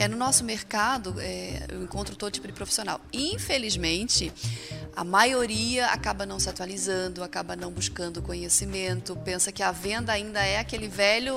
É, 0.00 0.08
no 0.08 0.16
nosso 0.16 0.42
mercado, 0.44 1.14
é, 1.18 1.66
eu 1.68 1.82
encontro 1.82 2.16
todo 2.16 2.32
tipo 2.32 2.46
de 2.46 2.54
profissional. 2.54 2.98
Infelizmente, 3.12 4.32
a 4.96 5.04
maioria 5.04 5.88
acaba 5.88 6.24
não 6.24 6.40
se 6.40 6.48
atualizando, 6.48 7.22
acaba 7.22 7.54
não 7.54 7.70
buscando 7.70 8.22
conhecimento, 8.22 9.14
pensa 9.16 9.52
que 9.52 9.62
a 9.62 9.70
venda 9.70 10.10
ainda 10.10 10.42
é 10.42 10.58
aquele 10.58 10.88
velho, 10.88 11.34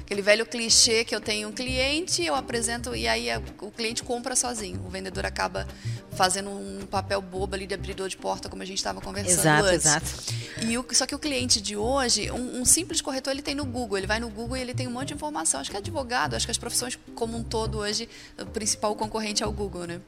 aquele 0.00 0.22
velho 0.22 0.46
clichê 0.46 1.04
que 1.04 1.14
eu 1.14 1.20
tenho 1.20 1.50
um 1.50 1.52
cliente, 1.52 2.24
eu 2.24 2.34
apresento 2.34 2.96
e 2.96 3.06
aí 3.06 3.28
o 3.60 3.70
cliente 3.70 4.02
compra 4.02 4.34
sozinho. 4.34 4.82
O 4.86 4.88
vendedor 4.88 5.26
acaba 5.26 5.68
fazendo 6.18 6.50
um 6.50 6.84
papel 6.84 7.22
bobo 7.22 7.54
ali 7.54 7.64
de 7.64 7.74
abridor 7.74 8.08
de 8.08 8.16
porta, 8.16 8.48
como 8.48 8.60
a 8.60 8.66
gente 8.66 8.78
estava 8.78 9.00
conversando 9.00 9.38
exato, 9.38 9.66
antes. 9.66 9.86
Exato, 9.86 10.66
E 10.66 10.76
o, 10.76 10.84
só 10.90 11.06
que 11.06 11.14
o 11.14 11.18
cliente 11.18 11.60
de 11.60 11.76
hoje, 11.76 12.28
um, 12.32 12.60
um, 12.60 12.64
simples 12.64 13.00
corretor, 13.00 13.30
ele 13.30 13.40
tem 13.40 13.54
no 13.54 13.64
Google, 13.64 13.98
ele 13.98 14.06
vai 14.08 14.18
no 14.18 14.28
Google 14.28 14.56
e 14.56 14.60
ele 14.60 14.74
tem 14.74 14.88
um 14.88 14.90
monte 14.90 15.08
de 15.08 15.14
informação. 15.14 15.60
Acho 15.60 15.70
que 15.70 15.76
advogado, 15.76 16.34
acho 16.34 16.44
que 16.44 16.50
as 16.50 16.58
profissões 16.58 16.98
como 17.14 17.38
um 17.38 17.44
todo 17.44 17.78
hoje, 17.78 18.08
o 18.36 18.46
principal 18.46 18.96
concorrente 18.96 19.44
é 19.44 19.46
o 19.46 19.52
Google, 19.52 19.86
né? 19.86 20.00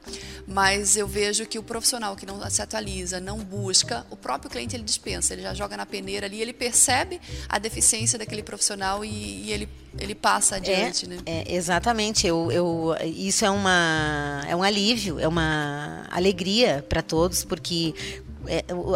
Mas 0.45 0.97
eu 0.97 1.07
vejo 1.07 1.45
que 1.45 1.57
o 1.57 1.63
profissional 1.63 2.13
que 2.17 2.25
não 2.25 2.37
se 2.49 2.61
atualiza, 2.61 3.21
não 3.21 3.37
busca, 3.39 4.05
o 4.09 4.17
próprio 4.17 4.51
cliente 4.51 4.75
ele 4.75 4.83
dispensa, 4.83 5.33
ele 5.33 5.43
já 5.43 5.53
joga 5.53 5.77
na 5.77 5.85
peneira 5.85 6.25
ali, 6.25 6.41
ele 6.41 6.51
percebe 6.51 7.21
a 7.47 7.57
deficiência 7.57 8.19
daquele 8.19 8.43
profissional 8.43 9.05
e, 9.05 9.45
e 9.45 9.53
ele 9.53 9.69
ele 9.99 10.15
passa 10.15 10.55
adiante, 10.55 11.05
é, 11.05 11.09
né? 11.09 11.17
É, 11.25 11.53
exatamente. 11.53 12.25
Eu, 12.25 12.51
eu, 12.51 12.95
isso 13.03 13.43
é, 13.43 13.49
uma, 13.49 14.41
é 14.47 14.55
um 14.55 14.63
alívio, 14.63 15.19
é 15.19 15.27
uma 15.27 16.05
alegria 16.09 16.85
para 16.87 17.01
todos, 17.01 17.43
porque 17.43 17.93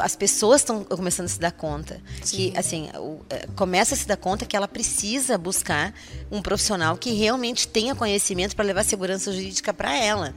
as 0.02 0.16
pessoas 0.16 0.62
estão 0.62 0.84
começando 0.84 1.26
a 1.26 1.30
se 1.30 1.40
dar 1.40 1.52
conta 1.52 2.02
Sim. 2.24 2.36
que 2.36 2.58
assim 2.58 2.90
é, 3.30 3.48
começa 3.56 3.94
a 3.94 3.98
se 3.98 4.08
dar 4.08 4.18
conta 4.18 4.46
que 4.46 4.56
ela 4.56 4.68
precisa 4.68 5.38
buscar 5.38 5.94
um 6.32 6.42
profissional 6.42 6.98
que 6.98 7.12
realmente 7.14 7.68
tenha 7.68 7.96
conhecimento 7.96 8.56
para 8.56 8.66
levar 8.66 8.84
segurança 8.84 9.32
jurídica 9.32 9.74
para 9.74 9.96
ela. 9.96 10.34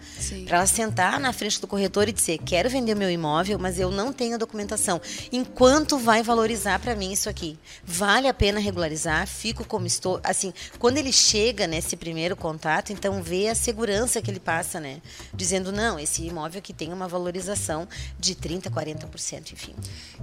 Para 0.47 0.59
ela 0.59 0.67
sentar 0.67 1.19
na 1.19 1.33
frente 1.33 1.61
do 1.61 1.67
corretor 1.67 2.09
e 2.09 2.13
dizer 2.13 2.39
quero 2.39 2.69
vender 2.69 2.95
meu 2.95 3.11
imóvel 3.11 3.59
mas 3.59 3.79
eu 3.79 3.91
não 3.91 4.13
tenho 4.13 4.39
documentação. 4.39 5.01
Enquanto 5.33 5.99
vai 5.99 6.23
valorizar 6.23 6.79
para 6.79 6.95
mim 6.95 7.13
isso 7.13 7.29
aqui? 7.29 7.59
Vale 7.85 8.29
a 8.29 8.35
pena 8.35 8.61
regularizar? 8.61 9.27
Fico 9.27 9.65
como 9.65 9.87
estou? 9.87 10.21
Assim 10.23 10.53
quando 10.79 10.99
ele 10.99 11.13
chega 11.13 11.67
nesse 11.67 11.97
primeiro 11.97 12.37
contato 12.37 12.93
então 12.93 13.23
vê 13.23 13.49
a 13.49 13.55
segurança 13.55 14.21
que 14.21 14.31
ele 14.31 14.41
passa 14.41 14.81
né? 14.81 15.01
Dizendo 15.33 15.73
não 15.73 15.99
esse 15.99 16.23
imóvel 16.23 16.59
aqui 16.59 16.73
tem 16.73 16.93
uma 16.93 17.09
valorização 17.09 17.89
de 18.19 18.35
30 18.35 18.71
40 18.71 18.98
40%, 18.99 19.53
enfim. 19.53 19.75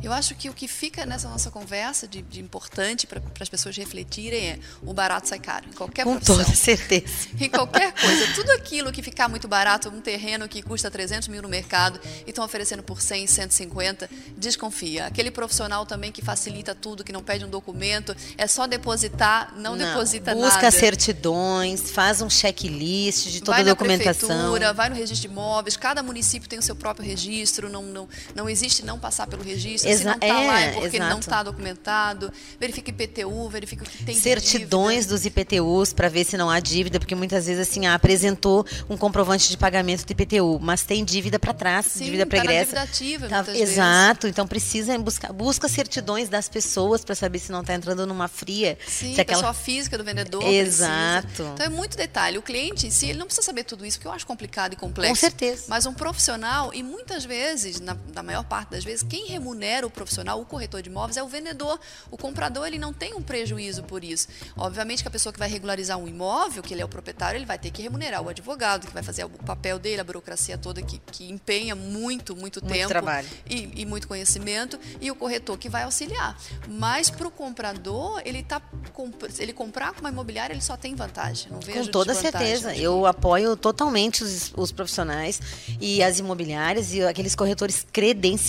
Eu 0.02 0.12
acho 0.12 0.36
que 0.36 0.50
o 0.50 0.54
que 0.54 0.68
fica 0.68 1.06
nessa 1.06 1.30
nossa 1.30 1.50
conversa 1.50 2.08
de, 2.08 2.22
de 2.22 2.42
importante 2.42 3.08
para 3.08 3.22
as 3.40 3.50
pessoas 3.50 3.76
refletirem 3.78 4.50
é 4.50 4.60
o 4.84 4.94
barato 4.94 5.30
sai 5.30 5.40
caro, 5.40 5.66
em 5.70 5.74
qualquer 5.74 6.04
Com 6.04 6.14
profissão. 6.14 6.38
toda 6.38 6.56
certeza. 6.56 7.06
Em 7.40 7.50
qualquer 7.50 7.94
coisa. 7.94 8.34
Tudo 8.34 8.52
aquilo 8.52 8.92
que 8.92 9.02
ficar 9.02 9.28
muito 9.28 9.48
barato, 9.48 9.90
um 9.90 10.02
terreno 10.02 10.48
que 10.48 10.62
custa 10.62 10.90
300 10.90 11.28
mil 11.28 11.42
no 11.42 11.50
mercado 11.50 12.00
e 12.26 12.30
estão 12.30 12.44
oferecendo 12.44 12.82
por 12.82 13.02
100, 13.02 13.28
150, 13.28 14.10
desconfia. 14.38 15.06
Aquele 15.06 15.30
profissional 15.30 15.86
também 15.86 16.12
que 16.12 16.24
facilita 16.24 16.74
tudo, 16.74 17.04
que 17.04 17.12
não 17.12 17.24
pede 17.24 17.46
um 17.46 17.50
documento, 17.50 18.16
é 18.38 18.48
só 18.48 18.68
depositar, 18.68 19.54
não, 19.56 19.76
não 19.76 19.88
deposita 19.88 20.34
busca 20.34 20.48
nada. 20.48 20.62
Busca 20.62 20.72
certidões, 20.72 21.92
faz 21.92 22.22
um 22.22 22.30
checklist 22.30 23.28
de 23.28 23.42
toda 23.42 23.58
vai 23.58 23.62
a 23.62 23.74
documentação. 23.74 24.28
Vai 24.28 24.38
na 24.38 24.44
prefeitura, 24.44 24.74
vai 24.74 24.90
no 24.90 24.96
registro 24.96 25.22
de 25.22 25.28
imóveis, 25.28 25.78
cada 25.78 26.02
município 26.02 26.48
tem 26.48 26.58
o 26.60 26.62
seu 26.62 26.76
próprio 26.76 27.06
registro, 27.06 27.70
não, 27.70 27.84
não, 27.84 28.10
não 28.34 28.50
existe 28.50 28.65
existe 28.66 28.86
não 28.86 29.00
passar 29.00 29.28
pelo 29.28 29.44
registro. 29.44 29.90
Exa 29.90 30.00
se 30.00 30.06
não 30.06 30.14
está 30.16 30.28
é, 30.28 30.48
lá 30.48 30.60
é 30.60 30.72
porque 30.74 30.98
exato. 30.98 31.12
não 31.12 31.20
está 31.20 31.44
documentado. 31.44 32.32
Verifique 32.60 32.92
IPTU, 32.92 33.50
verifique 33.50 33.84
o 33.84 33.86
que 33.86 34.04
tem 34.04 34.16
Certidões 34.16 35.06
dos 35.06 35.26
IPTUs 35.26 35.94
para 35.94 36.10
ver 36.10 36.26
se 36.26 36.38
não 36.38 36.50
há 36.50 36.60
dívida, 36.60 37.00
porque 37.00 37.16
muitas 37.16 37.46
vezes 37.46 37.68
assim, 37.68 37.86
ah, 37.86 37.94
apresentou 37.94 38.66
um 38.90 38.98
comprovante 38.98 39.50
de 39.50 39.58
pagamento 39.58 40.06
do 40.06 40.12
IPTU, 40.12 40.60
mas 40.62 40.84
tem 40.84 41.04
dívida 41.04 41.40
para 41.40 41.54
trás, 41.54 41.86
Sim, 41.86 42.06
dívida 42.06 42.26
pregressa. 42.26 42.76
Tá 42.76 42.86
dívida 42.86 43.40
ativa, 43.40 43.44
tá, 43.44 43.54
Exato, 43.54 44.22
vezes. 44.22 44.34
então 44.34 44.48
precisa 44.48 44.98
buscar, 44.98 45.32
busca 45.32 45.68
certidões 45.68 46.30
das 46.30 46.50
pessoas 46.50 47.04
para 47.04 47.16
saber 47.16 47.40
se 47.40 47.52
não 47.52 47.62
está 47.62 47.74
entrando 47.74 48.06
numa 48.06 48.28
fria. 48.28 48.78
Sim, 48.88 49.14
se 49.14 49.22
aquela... 49.22 49.40
pessoa 49.40 49.54
física 49.54 49.98
do 49.98 50.04
vendedor. 50.04 50.44
Exato. 50.44 51.28
Precisa. 51.28 51.52
Então 51.54 51.66
é 51.66 51.70
muito 51.70 51.98
detalhe. 51.98 52.38
O 52.38 52.42
cliente 52.42 52.88
em 52.88 52.92
si, 52.92 53.08
ele 53.10 53.20
não 53.20 53.26
precisa 53.26 53.46
saber 53.46 53.64
tudo 53.64 53.86
isso, 53.86 53.98
porque 53.98 54.08
eu 54.08 54.12
acho 54.12 54.26
complicado 54.26 54.74
e 54.74 54.76
complexo. 54.76 55.14
Com 55.14 55.16
certeza. 55.16 55.66
Mas 55.68 55.86
um 55.86 55.94
profissional, 55.94 56.74
e 56.74 56.82
muitas 56.82 57.26
vezes, 57.26 57.80
na, 57.80 57.96
na 58.14 58.24
maior 58.24 58.44
parte 58.44 58.55
das 58.64 58.84
vezes, 58.84 59.04
quem 59.04 59.28
remunera 59.28 59.86
o 59.86 59.90
profissional, 59.90 60.40
o 60.40 60.46
corretor 60.46 60.82
de 60.82 60.90
imóveis, 60.90 61.18
é 61.18 61.24
o 61.24 61.28
vendedor. 61.28 61.80
O 62.10 62.18
comprador 62.18 62.66
ele 62.66 62.78
não 62.78 62.94
tem 62.94 63.14
um 63.14 63.22
prejuízo 63.22 63.84
por 63.84 64.04
isso. 64.04 64.28
Obviamente 64.56 65.04
que 65.04 65.08
a 65.08 65.12
pessoa 65.12 65.34
que 65.34 65.40
vai 65.40 65.50
regularizar 65.50 65.98
um 65.98 66.08
imóvel, 66.08 66.64
que 66.64 66.74
ele 66.74 66.82
é 66.82 66.86
o 66.86 66.88
proprietário, 66.88 67.38
ele 67.38 67.46
vai 67.46 67.60
ter 67.60 67.72
que 67.72 67.82
remunerar 67.82 68.22
o 68.22 68.30
advogado, 68.30 68.88
que 68.88 68.94
vai 68.94 69.04
fazer 69.04 69.26
o 69.26 69.30
papel 69.30 69.78
dele, 69.78 70.00
a 70.00 70.04
burocracia 70.04 70.58
toda 70.58 70.82
que, 70.82 71.00
que 71.12 71.30
empenha 71.30 71.76
muito, 71.76 72.36
muito, 72.36 72.36
muito 72.36 72.62
tempo 72.62 72.88
trabalho. 72.88 73.28
E, 73.50 73.82
e, 73.82 73.86
muito 73.86 74.08
conhecimento, 74.08 74.80
e 75.02 75.12
o 75.12 75.16
corretor 75.16 75.58
que 75.58 75.68
vai 75.68 75.84
auxiliar. 75.84 76.38
Mas 76.68 77.10
para 77.10 77.28
o 77.28 77.32
comprador, 77.32 78.22
ele 78.24 78.44
tá 78.44 78.62
ele 79.40 79.52
comprar 79.52 79.92
com 79.94 80.00
uma 80.00 80.10
imobiliária, 80.10 80.54
ele 80.54 80.62
só 80.62 80.78
tem 80.78 80.96
vantagem. 80.96 81.52
Não 81.52 81.60
vejo 81.60 81.86
com 81.86 81.92
toda 81.92 82.14
certeza. 82.14 82.76
Eu 82.76 83.06
apoio 83.06 83.58
totalmente 83.58 84.24
os, 84.24 84.54
os 84.56 84.72
profissionais 84.72 85.42
e 85.82 86.02
as 86.02 86.20
imobiliárias 86.20 86.94
e 86.94 87.04
aqueles 87.04 87.36
corretores 87.36 87.86
credenciados 87.92 88.45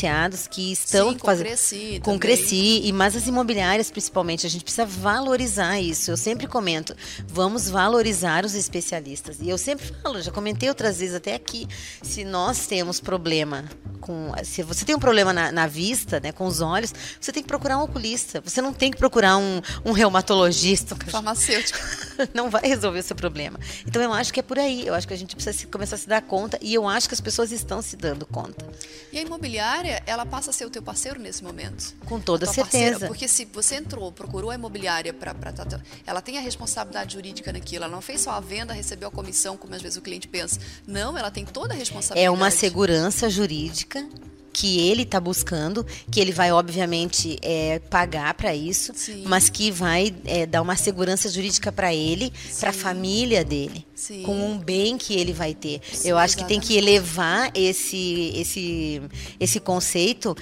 que 0.50 0.72
estão 0.72 1.11
Sim, 1.11 1.18
com 1.18 1.26
fazendo 1.26 1.46
Cresci 1.46 2.00
com 2.02 2.18
Cresci 2.18 2.80
e 2.85 2.92
mas 2.92 3.16
as 3.16 3.26
imobiliárias 3.26 3.90
principalmente 3.90 4.46
a 4.46 4.50
gente 4.50 4.64
precisa 4.64 4.85
valorizar 4.85 5.80
isso. 5.80 6.11
Eu 6.11 6.16
sempre 6.16 6.46
comento, 6.46 6.94
vamos 7.26 7.70
valorizar 7.70 8.44
os 8.44 8.54
especialistas. 8.54 9.38
E 9.40 9.48
eu 9.48 9.59
sempre 9.59 9.87
falo, 10.02 10.20
já 10.20 10.30
comentei 10.30 10.68
outras 10.68 10.98
vezes 10.98 11.14
até 11.14 11.35
aqui, 11.35 11.66
se 12.02 12.24
nós 12.24 12.66
temos 12.66 13.00
problema 13.00 13.64
com, 14.00 14.32
se 14.44 14.62
você 14.62 14.85
tem 14.85 14.94
um 14.94 15.00
problema 15.00 15.32
na, 15.32 15.50
na 15.50 15.66
vista, 15.66 16.20
né, 16.20 16.30
com 16.30 16.46
os 16.46 16.61
olhos, 16.61 16.94
você 17.20 17.32
tem 17.32 17.42
que 17.42 17.48
procurar 17.48 17.78
um 17.78 17.82
oculista. 17.82 18.40
Você 18.42 18.62
não 18.62 18.72
tem 18.72 18.90
que 18.90 18.96
procurar 18.96 19.37
um, 19.37 19.61
um 19.85 19.92
reumatologista, 19.92 20.94
um 20.94 21.11
farmacêutico. 21.11 21.78
não 22.35 22.50
vai 22.50 22.62
resolver 22.62 22.98
o 22.98 23.02
seu 23.02 23.16
problema. 23.16 23.59
Então 23.87 24.02
eu 24.02 24.12
acho 24.12 24.33
que 24.33 24.40
é 24.40 24.42
por 24.42 24.59
aí. 24.59 24.87
Eu 24.87 24.94
acho 24.94 25.07
que 25.07 25.14
a 25.14 25.16
gente 25.16 25.35
precisa 25.35 25.66
começar 25.68 25.96
a 25.96 25.98
se 25.98 26.09
dar 26.09 26.22
conta 26.22 26.59
e 26.61 26.74
eu 26.74 26.88
acho 26.88 27.09
que 27.09 27.14
as 27.14 27.20
pessoas 27.20 27.52
estão 27.52 27.81
se 27.81 27.96
dando 27.96 28.26
conta. 28.26 28.66
E 29.12 29.18
a 29.18 29.22
imobiliária, 29.22 30.02
ela 30.07 30.26
passa 30.26 30.50
a 30.50 30.52
ser 30.52 30.64
o 30.64 30.70
teu 30.70 30.83
parceiro 30.83 31.20
nesse 31.20 31.42
momento. 31.42 31.94
Com 32.05 32.20
toda 32.20 32.46
certeza. 32.46 32.90
Parceira, 32.92 33.07
porque 33.07 33.29
se 33.29 33.44
você 33.46 33.76
entrou, 33.76 34.11
procurou 34.12 34.50
a 34.50 34.55
imobiliária 34.55 35.12
para 35.12 35.35
ela 36.07 36.20
tem 36.20 36.38
a 36.38 36.40
responsabilidade 36.40 37.14
jurídica 37.14 37.52
naquilo. 37.52 37.85
Ela 37.85 37.94
não 37.94 38.02
fez 38.02 38.20
só 38.20 38.33
a 38.33 38.40
venda, 38.40 38.72
recebeu 38.72 39.09
a 39.09 39.11
comissão, 39.11 39.57
como 39.57 39.74
às 39.74 39.83
vezes 39.83 39.96
o 39.96 40.02
cliente 40.02 40.29
pensa. 40.29 40.61
Não, 40.87 41.16
ela 41.16 41.31
tem 41.31 41.44
toda 41.44 41.74
a 41.74 41.76
responsabilidade. 41.76 42.26
É 42.26 42.31
uma 42.31 42.50
segurança 42.50 43.31
jurídica 43.31 44.07
que 44.56 44.80
ele 44.88 45.02
está 45.02 45.20
buscando, 45.20 45.84
que 46.10 46.18
ele 46.18 46.32
vai 46.32 46.50
obviamente 46.50 47.38
é, 47.42 47.78
pagar 47.90 48.32
para 48.32 48.54
isso, 48.54 48.90
Sim. 48.94 49.22
mas 49.26 49.50
que 49.50 49.70
vai 49.70 50.14
é, 50.24 50.46
dar 50.46 50.62
uma 50.62 50.74
segurança 50.76 51.28
jurídica 51.28 51.70
para 51.70 51.94
ele, 51.94 52.32
para 52.58 52.70
a 52.70 52.72
família 52.72 53.44
dele, 53.44 53.86
Sim. 53.94 54.22
com 54.22 54.34
um 54.34 54.56
bem 54.56 54.96
que 54.96 55.12
ele 55.12 55.34
vai 55.34 55.52
ter. 55.52 55.82
Sim, 55.92 56.08
Eu 56.08 56.16
acho 56.16 56.36
exatamente. 56.36 56.60
que 56.60 56.68
tem 56.68 56.78
que 56.78 56.82
elevar 56.82 57.50
esse 57.54 58.32
esse 58.34 59.02
esse 59.38 59.60
conceito 59.60 60.34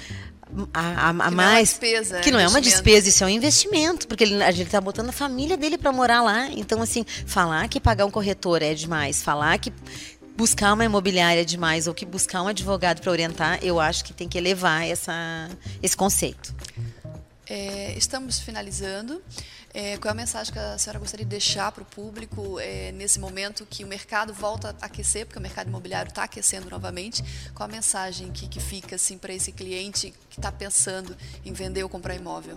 a, 0.72 1.08
a, 1.08 1.10
a 1.10 1.28
que 1.28 1.34
mais 1.34 1.36
não 1.36 1.42
é 1.42 1.60
despesa, 1.62 2.20
que 2.20 2.30
não 2.30 2.38
é 2.38 2.46
uma 2.46 2.60
despesa 2.60 3.08
isso 3.08 3.24
é 3.24 3.26
um 3.26 3.30
investimento 3.30 4.06
porque 4.06 4.24
ele, 4.24 4.42
a 4.42 4.50
gente 4.50 4.66
está 4.66 4.80
botando 4.80 5.08
a 5.08 5.12
família 5.12 5.56
dele 5.56 5.76
para 5.76 5.90
morar 5.90 6.22
lá 6.22 6.48
então 6.48 6.80
assim 6.80 7.04
falar 7.26 7.66
que 7.68 7.80
pagar 7.80 8.06
um 8.06 8.10
corretor 8.10 8.62
é 8.62 8.74
demais 8.74 9.22
falar 9.22 9.58
que 9.58 9.72
buscar 10.36 10.72
uma 10.72 10.84
imobiliária 10.84 11.44
demais 11.44 11.86
ou 11.86 11.94
que 11.94 12.04
buscar 12.04 12.42
um 12.42 12.48
advogado 12.48 13.00
para 13.00 13.10
orientar, 13.10 13.58
eu 13.62 13.80
acho 13.80 14.04
que 14.04 14.12
tem 14.12 14.28
que 14.28 14.36
elevar 14.36 14.86
essa, 14.86 15.48
esse 15.82 15.96
conceito. 15.96 16.54
É, 17.46 17.96
estamos 17.96 18.38
finalizando. 18.38 19.22
É, 19.76 19.96
qual 19.96 20.10
é 20.10 20.12
a 20.12 20.14
mensagem 20.14 20.52
que 20.52 20.58
a 20.58 20.78
senhora 20.78 21.00
gostaria 21.00 21.26
de 21.26 21.30
deixar 21.30 21.72
para 21.72 21.82
o 21.82 21.84
público 21.84 22.60
é, 22.60 22.92
nesse 22.92 23.18
momento 23.18 23.66
que 23.68 23.82
o 23.82 23.88
mercado 23.88 24.32
volta 24.32 24.74
a 24.80 24.86
aquecer, 24.86 25.26
porque 25.26 25.36
o 25.36 25.42
mercado 25.42 25.66
imobiliário 25.66 26.10
está 26.10 26.22
aquecendo 26.22 26.70
novamente? 26.70 27.24
Qual 27.52 27.68
a 27.68 27.72
mensagem 27.72 28.30
que, 28.30 28.46
que 28.46 28.60
fica 28.60 28.94
assim, 28.94 29.18
para 29.18 29.34
esse 29.34 29.50
cliente 29.50 30.14
que 30.30 30.38
está 30.38 30.52
pensando 30.52 31.16
em 31.44 31.52
vender 31.52 31.82
ou 31.82 31.88
comprar 31.88 32.14
imóvel? 32.14 32.56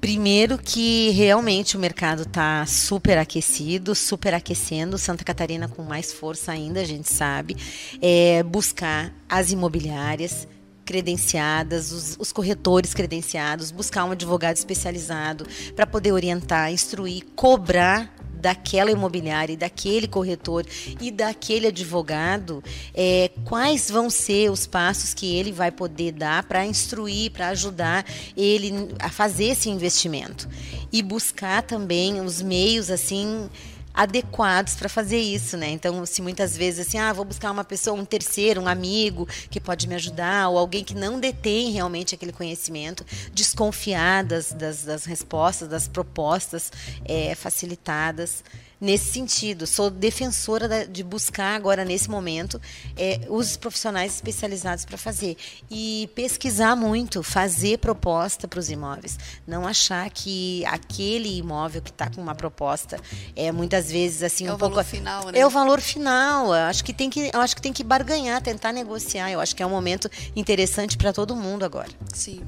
Primeiro 0.00 0.58
que 0.58 1.10
realmente 1.10 1.76
o 1.76 1.80
mercado 1.80 2.24
está 2.24 2.66
super 2.66 3.16
aquecido, 3.16 3.94
super 3.94 4.34
aquecendo, 4.34 4.98
Santa 4.98 5.24
Catarina 5.24 5.66
com 5.66 5.82
mais 5.82 6.12
força 6.12 6.52
ainda, 6.52 6.82
a 6.82 6.84
gente 6.84 7.10
sabe. 7.10 7.56
É 8.02 8.42
buscar 8.42 9.14
as 9.28 9.50
imobiliárias, 9.50 10.46
credenciadas, 10.84 11.90
os, 11.90 12.16
os, 12.18 12.32
corretores 12.32 12.92
credenciados, 12.92 13.70
buscar 13.70 14.04
um 14.04 14.12
advogado 14.12 14.56
especializado 14.56 15.46
para 15.74 15.86
poder 15.86 16.12
orientar, 16.12 16.70
instruir, 16.70 17.24
cobrar 17.34 18.14
daquela 18.44 18.90
imobiliária, 18.90 19.56
daquele 19.56 20.06
corretor 20.06 20.66
e 21.00 21.10
daquele 21.10 21.68
advogado, 21.68 22.62
é, 22.92 23.30
quais 23.42 23.90
vão 23.90 24.10
ser 24.10 24.50
os 24.50 24.66
passos 24.66 25.14
que 25.14 25.34
ele 25.34 25.50
vai 25.50 25.70
poder 25.70 26.12
dar 26.12 26.42
para 26.42 26.66
instruir, 26.66 27.30
para 27.30 27.48
ajudar 27.48 28.04
ele 28.36 28.90
a 28.98 29.08
fazer 29.08 29.46
esse 29.46 29.70
investimento? 29.70 30.46
E 30.92 31.02
buscar 31.02 31.62
também 31.62 32.20
os 32.20 32.42
meios 32.42 32.90
assim 32.90 33.48
adequados 33.94 34.74
para 34.74 34.88
fazer 34.88 35.20
isso, 35.20 35.56
né? 35.56 35.70
Então, 35.70 36.04
se 36.04 36.20
muitas 36.20 36.56
vezes 36.56 36.88
assim, 36.88 36.98
ah, 36.98 37.12
vou 37.12 37.24
buscar 37.24 37.52
uma 37.52 37.62
pessoa, 37.62 37.98
um 37.98 38.04
terceiro, 38.04 38.60
um 38.60 38.66
amigo 38.66 39.28
que 39.48 39.60
pode 39.60 39.86
me 39.86 39.94
ajudar, 39.94 40.48
ou 40.48 40.58
alguém 40.58 40.82
que 40.82 40.94
não 40.94 41.20
detém 41.20 41.70
realmente 41.70 42.14
aquele 42.14 42.32
conhecimento, 42.32 43.06
desconfiar 43.32 44.24
das, 44.24 44.52
das, 44.52 44.82
das 44.82 45.04
respostas, 45.04 45.68
das 45.68 45.86
propostas 45.86 46.72
é, 47.04 47.34
facilitadas 47.36 48.42
nesse 48.80 49.12
sentido. 49.12 49.66
Sou 49.66 49.90
defensora 49.90 50.86
de 50.86 51.02
buscar 51.02 51.54
agora, 51.54 51.84
nesse 51.84 52.10
momento, 52.10 52.60
é, 52.96 53.20
os 53.28 53.56
profissionais 53.56 54.14
especializados 54.14 54.84
para 54.84 54.98
fazer. 54.98 55.36
E 55.70 56.10
pesquisar 56.14 56.76
muito, 56.76 57.22
fazer 57.22 57.78
proposta 57.78 58.46
para 58.48 58.58
os 58.58 58.70
imóveis. 58.70 59.18
Não 59.46 59.66
achar 59.66 60.08
que 60.10 60.64
aquele 60.66 61.38
imóvel 61.38 61.82
que 61.82 61.90
está 61.90 62.10
com 62.10 62.20
uma 62.20 62.34
proposta 62.34 63.00
é 63.36 63.50
muitas 63.52 63.90
vezes 63.90 64.22
assim 64.22 64.46
é 64.46 64.52
um 64.52 64.54
o 64.54 64.58
pouco. 64.58 64.74
Valor 64.74 64.84
final, 64.84 65.26
né? 65.26 65.38
É 65.38 65.46
o 65.46 65.50
valor 65.50 65.80
final. 65.80 66.52
Acho 66.52 66.84
que 66.84 66.92
tem 66.92 67.08
que, 67.08 67.30
acho 67.32 67.56
que 67.56 67.62
tem 67.62 67.72
que 67.72 67.84
barganhar, 67.84 68.42
tentar 68.42 68.72
negociar. 68.72 69.30
Eu 69.30 69.40
acho 69.40 69.54
que 69.54 69.62
é 69.62 69.66
um 69.66 69.70
momento 69.70 70.10
interessante 70.34 70.96
para 70.96 71.12
todo 71.12 71.34
mundo 71.36 71.64
agora. 71.64 71.90
Sim, 72.12 72.42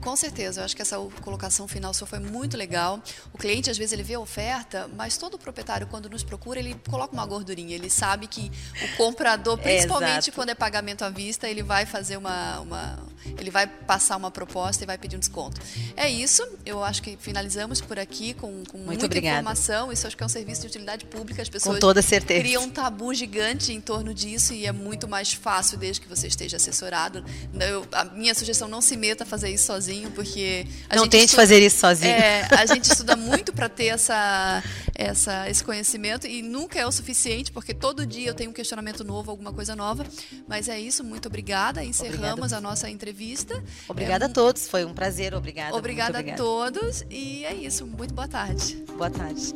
com 0.00 0.14
certeza. 0.16 0.60
Eu 0.60 0.64
acho 0.64 0.76
que 0.76 0.82
essa 0.82 0.96
colocação 1.20 1.66
final 1.66 1.92
só 1.92 2.06
foi 2.06 2.18
muito 2.18 2.56
legal. 2.56 3.00
O 3.32 3.38
cliente 3.38 3.70
às 3.70 3.78
vezes 3.78 3.92
ele 3.92 4.02
vê 4.02 4.14
a 4.14 4.20
oferta, 4.20 4.88
mas 4.96 5.16
todo 5.16 5.38
proprietário 5.38 5.71
quando 5.86 6.08
nos 6.08 6.22
procura, 6.22 6.58
ele 6.58 6.76
coloca 6.88 7.12
uma 7.12 7.26
gordurinha. 7.26 7.74
Ele 7.74 7.90
sabe 7.90 8.26
que 8.26 8.50
o 8.82 8.96
comprador, 8.96 9.58
principalmente 9.58 10.30
é, 10.30 10.32
quando 10.32 10.50
é 10.50 10.54
pagamento 10.54 11.02
à 11.04 11.10
vista, 11.10 11.48
ele 11.48 11.62
vai 11.62 11.86
fazer 11.86 12.16
uma, 12.16 12.60
uma, 12.60 12.98
ele 13.38 13.50
vai 13.50 13.66
passar 13.66 14.16
uma 14.16 14.30
proposta 14.30 14.84
e 14.84 14.86
vai 14.86 14.98
pedir 14.98 15.16
um 15.16 15.20
desconto. 15.20 15.60
É 15.96 16.08
isso. 16.08 16.46
Eu 16.64 16.82
acho 16.82 17.02
que 17.02 17.16
finalizamos 17.20 17.80
por 17.80 17.98
aqui 17.98 18.34
com, 18.34 18.62
com 18.64 18.78
muita 18.78 19.06
obrigada. 19.06 19.36
informação. 19.36 19.92
Isso 19.92 20.06
acho 20.06 20.16
que 20.16 20.22
é 20.22 20.26
um 20.26 20.28
serviço 20.28 20.62
de 20.62 20.66
utilidade 20.68 21.04
pública. 21.06 21.42
As 21.42 21.48
pessoas 21.48 21.76
com 21.76 21.80
toda 21.80 22.02
certeza. 22.02 22.40
criam 22.40 22.64
um 22.64 22.70
tabu 22.70 23.14
gigante 23.14 23.72
em 23.72 23.80
torno 23.80 24.14
disso 24.14 24.52
e 24.52 24.66
é 24.66 24.72
muito 24.72 25.08
mais 25.08 25.32
fácil 25.32 25.78
desde 25.78 26.00
que 26.00 26.08
você 26.08 26.26
esteja 26.26 26.56
assessorado. 26.56 27.24
Eu, 27.60 27.86
a 27.92 28.04
minha 28.04 28.34
sugestão 28.34 28.68
não 28.68 28.80
se 28.80 28.96
meta 28.96 29.24
a 29.24 29.26
fazer 29.26 29.50
isso 29.50 29.66
sozinho, 29.66 30.10
porque 30.10 30.66
não 30.94 31.08
tente 31.08 31.26
estuda, 31.26 31.42
fazer 31.42 31.60
isso 31.60 31.78
sozinho. 31.78 32.10
É, 32.10 32.48
a 32.50 32.66
gente 32.66 32.84
estuda 32.84 33.16
muito 33.16 33.52
para 33.52 33.68
ter 33.68 33.86
essa, 33.86 34.62
essa, 34.94 35.48
esse 35.48 35.61
conhecimento 35.64 36.26
e 36.26 36.42
nunca 36.42 36.78
é 36.78 36.86
o 36.86 36.92
suficiente, 36.92 37.52
porque 37.52 37.74
todo 37.74 38.06
dia 38.06 38.28
eu 38.28 38.34
tenho 38.34 38.50
um 38.50 38.52
questionamento 38.52 39.04
novo, 39.04 39.30
alguma 39.30 39.52
coisa 39.52 39.74
nova. 39.76 40.04
Mas 40.46 40.68
é 40.68 40.78
isso, 40.78 41.04
muito 41.04 41.28
obrigada. 41.28 41.84
Encerramos 41.84 42.52
a 42.52 42.60
nossa 42.60 42.88
entrevista. 42.88 43.62
Obrigada 43.88 44.26
é, 44.26 44.28
a 44.28 44.30
todos, 44.30 44.68
foi 44.68 44.84
um 44.84 44.94
prazer, 44.94 45.34
obrigada. 45.34 45.76
Obrigada, 45.76 46.18
obrigada 46.18 46.42
a 46.42 46.44
todos 46.44 47.04
e 47.10 47.44
é 47.44 47.54
isso, 47.54 47.86
muito 47.86 48.14
boa 48.14 48.28
tarde. 48.28 48.76
Boa 48.96 49.10
tarde. 49.10 49.52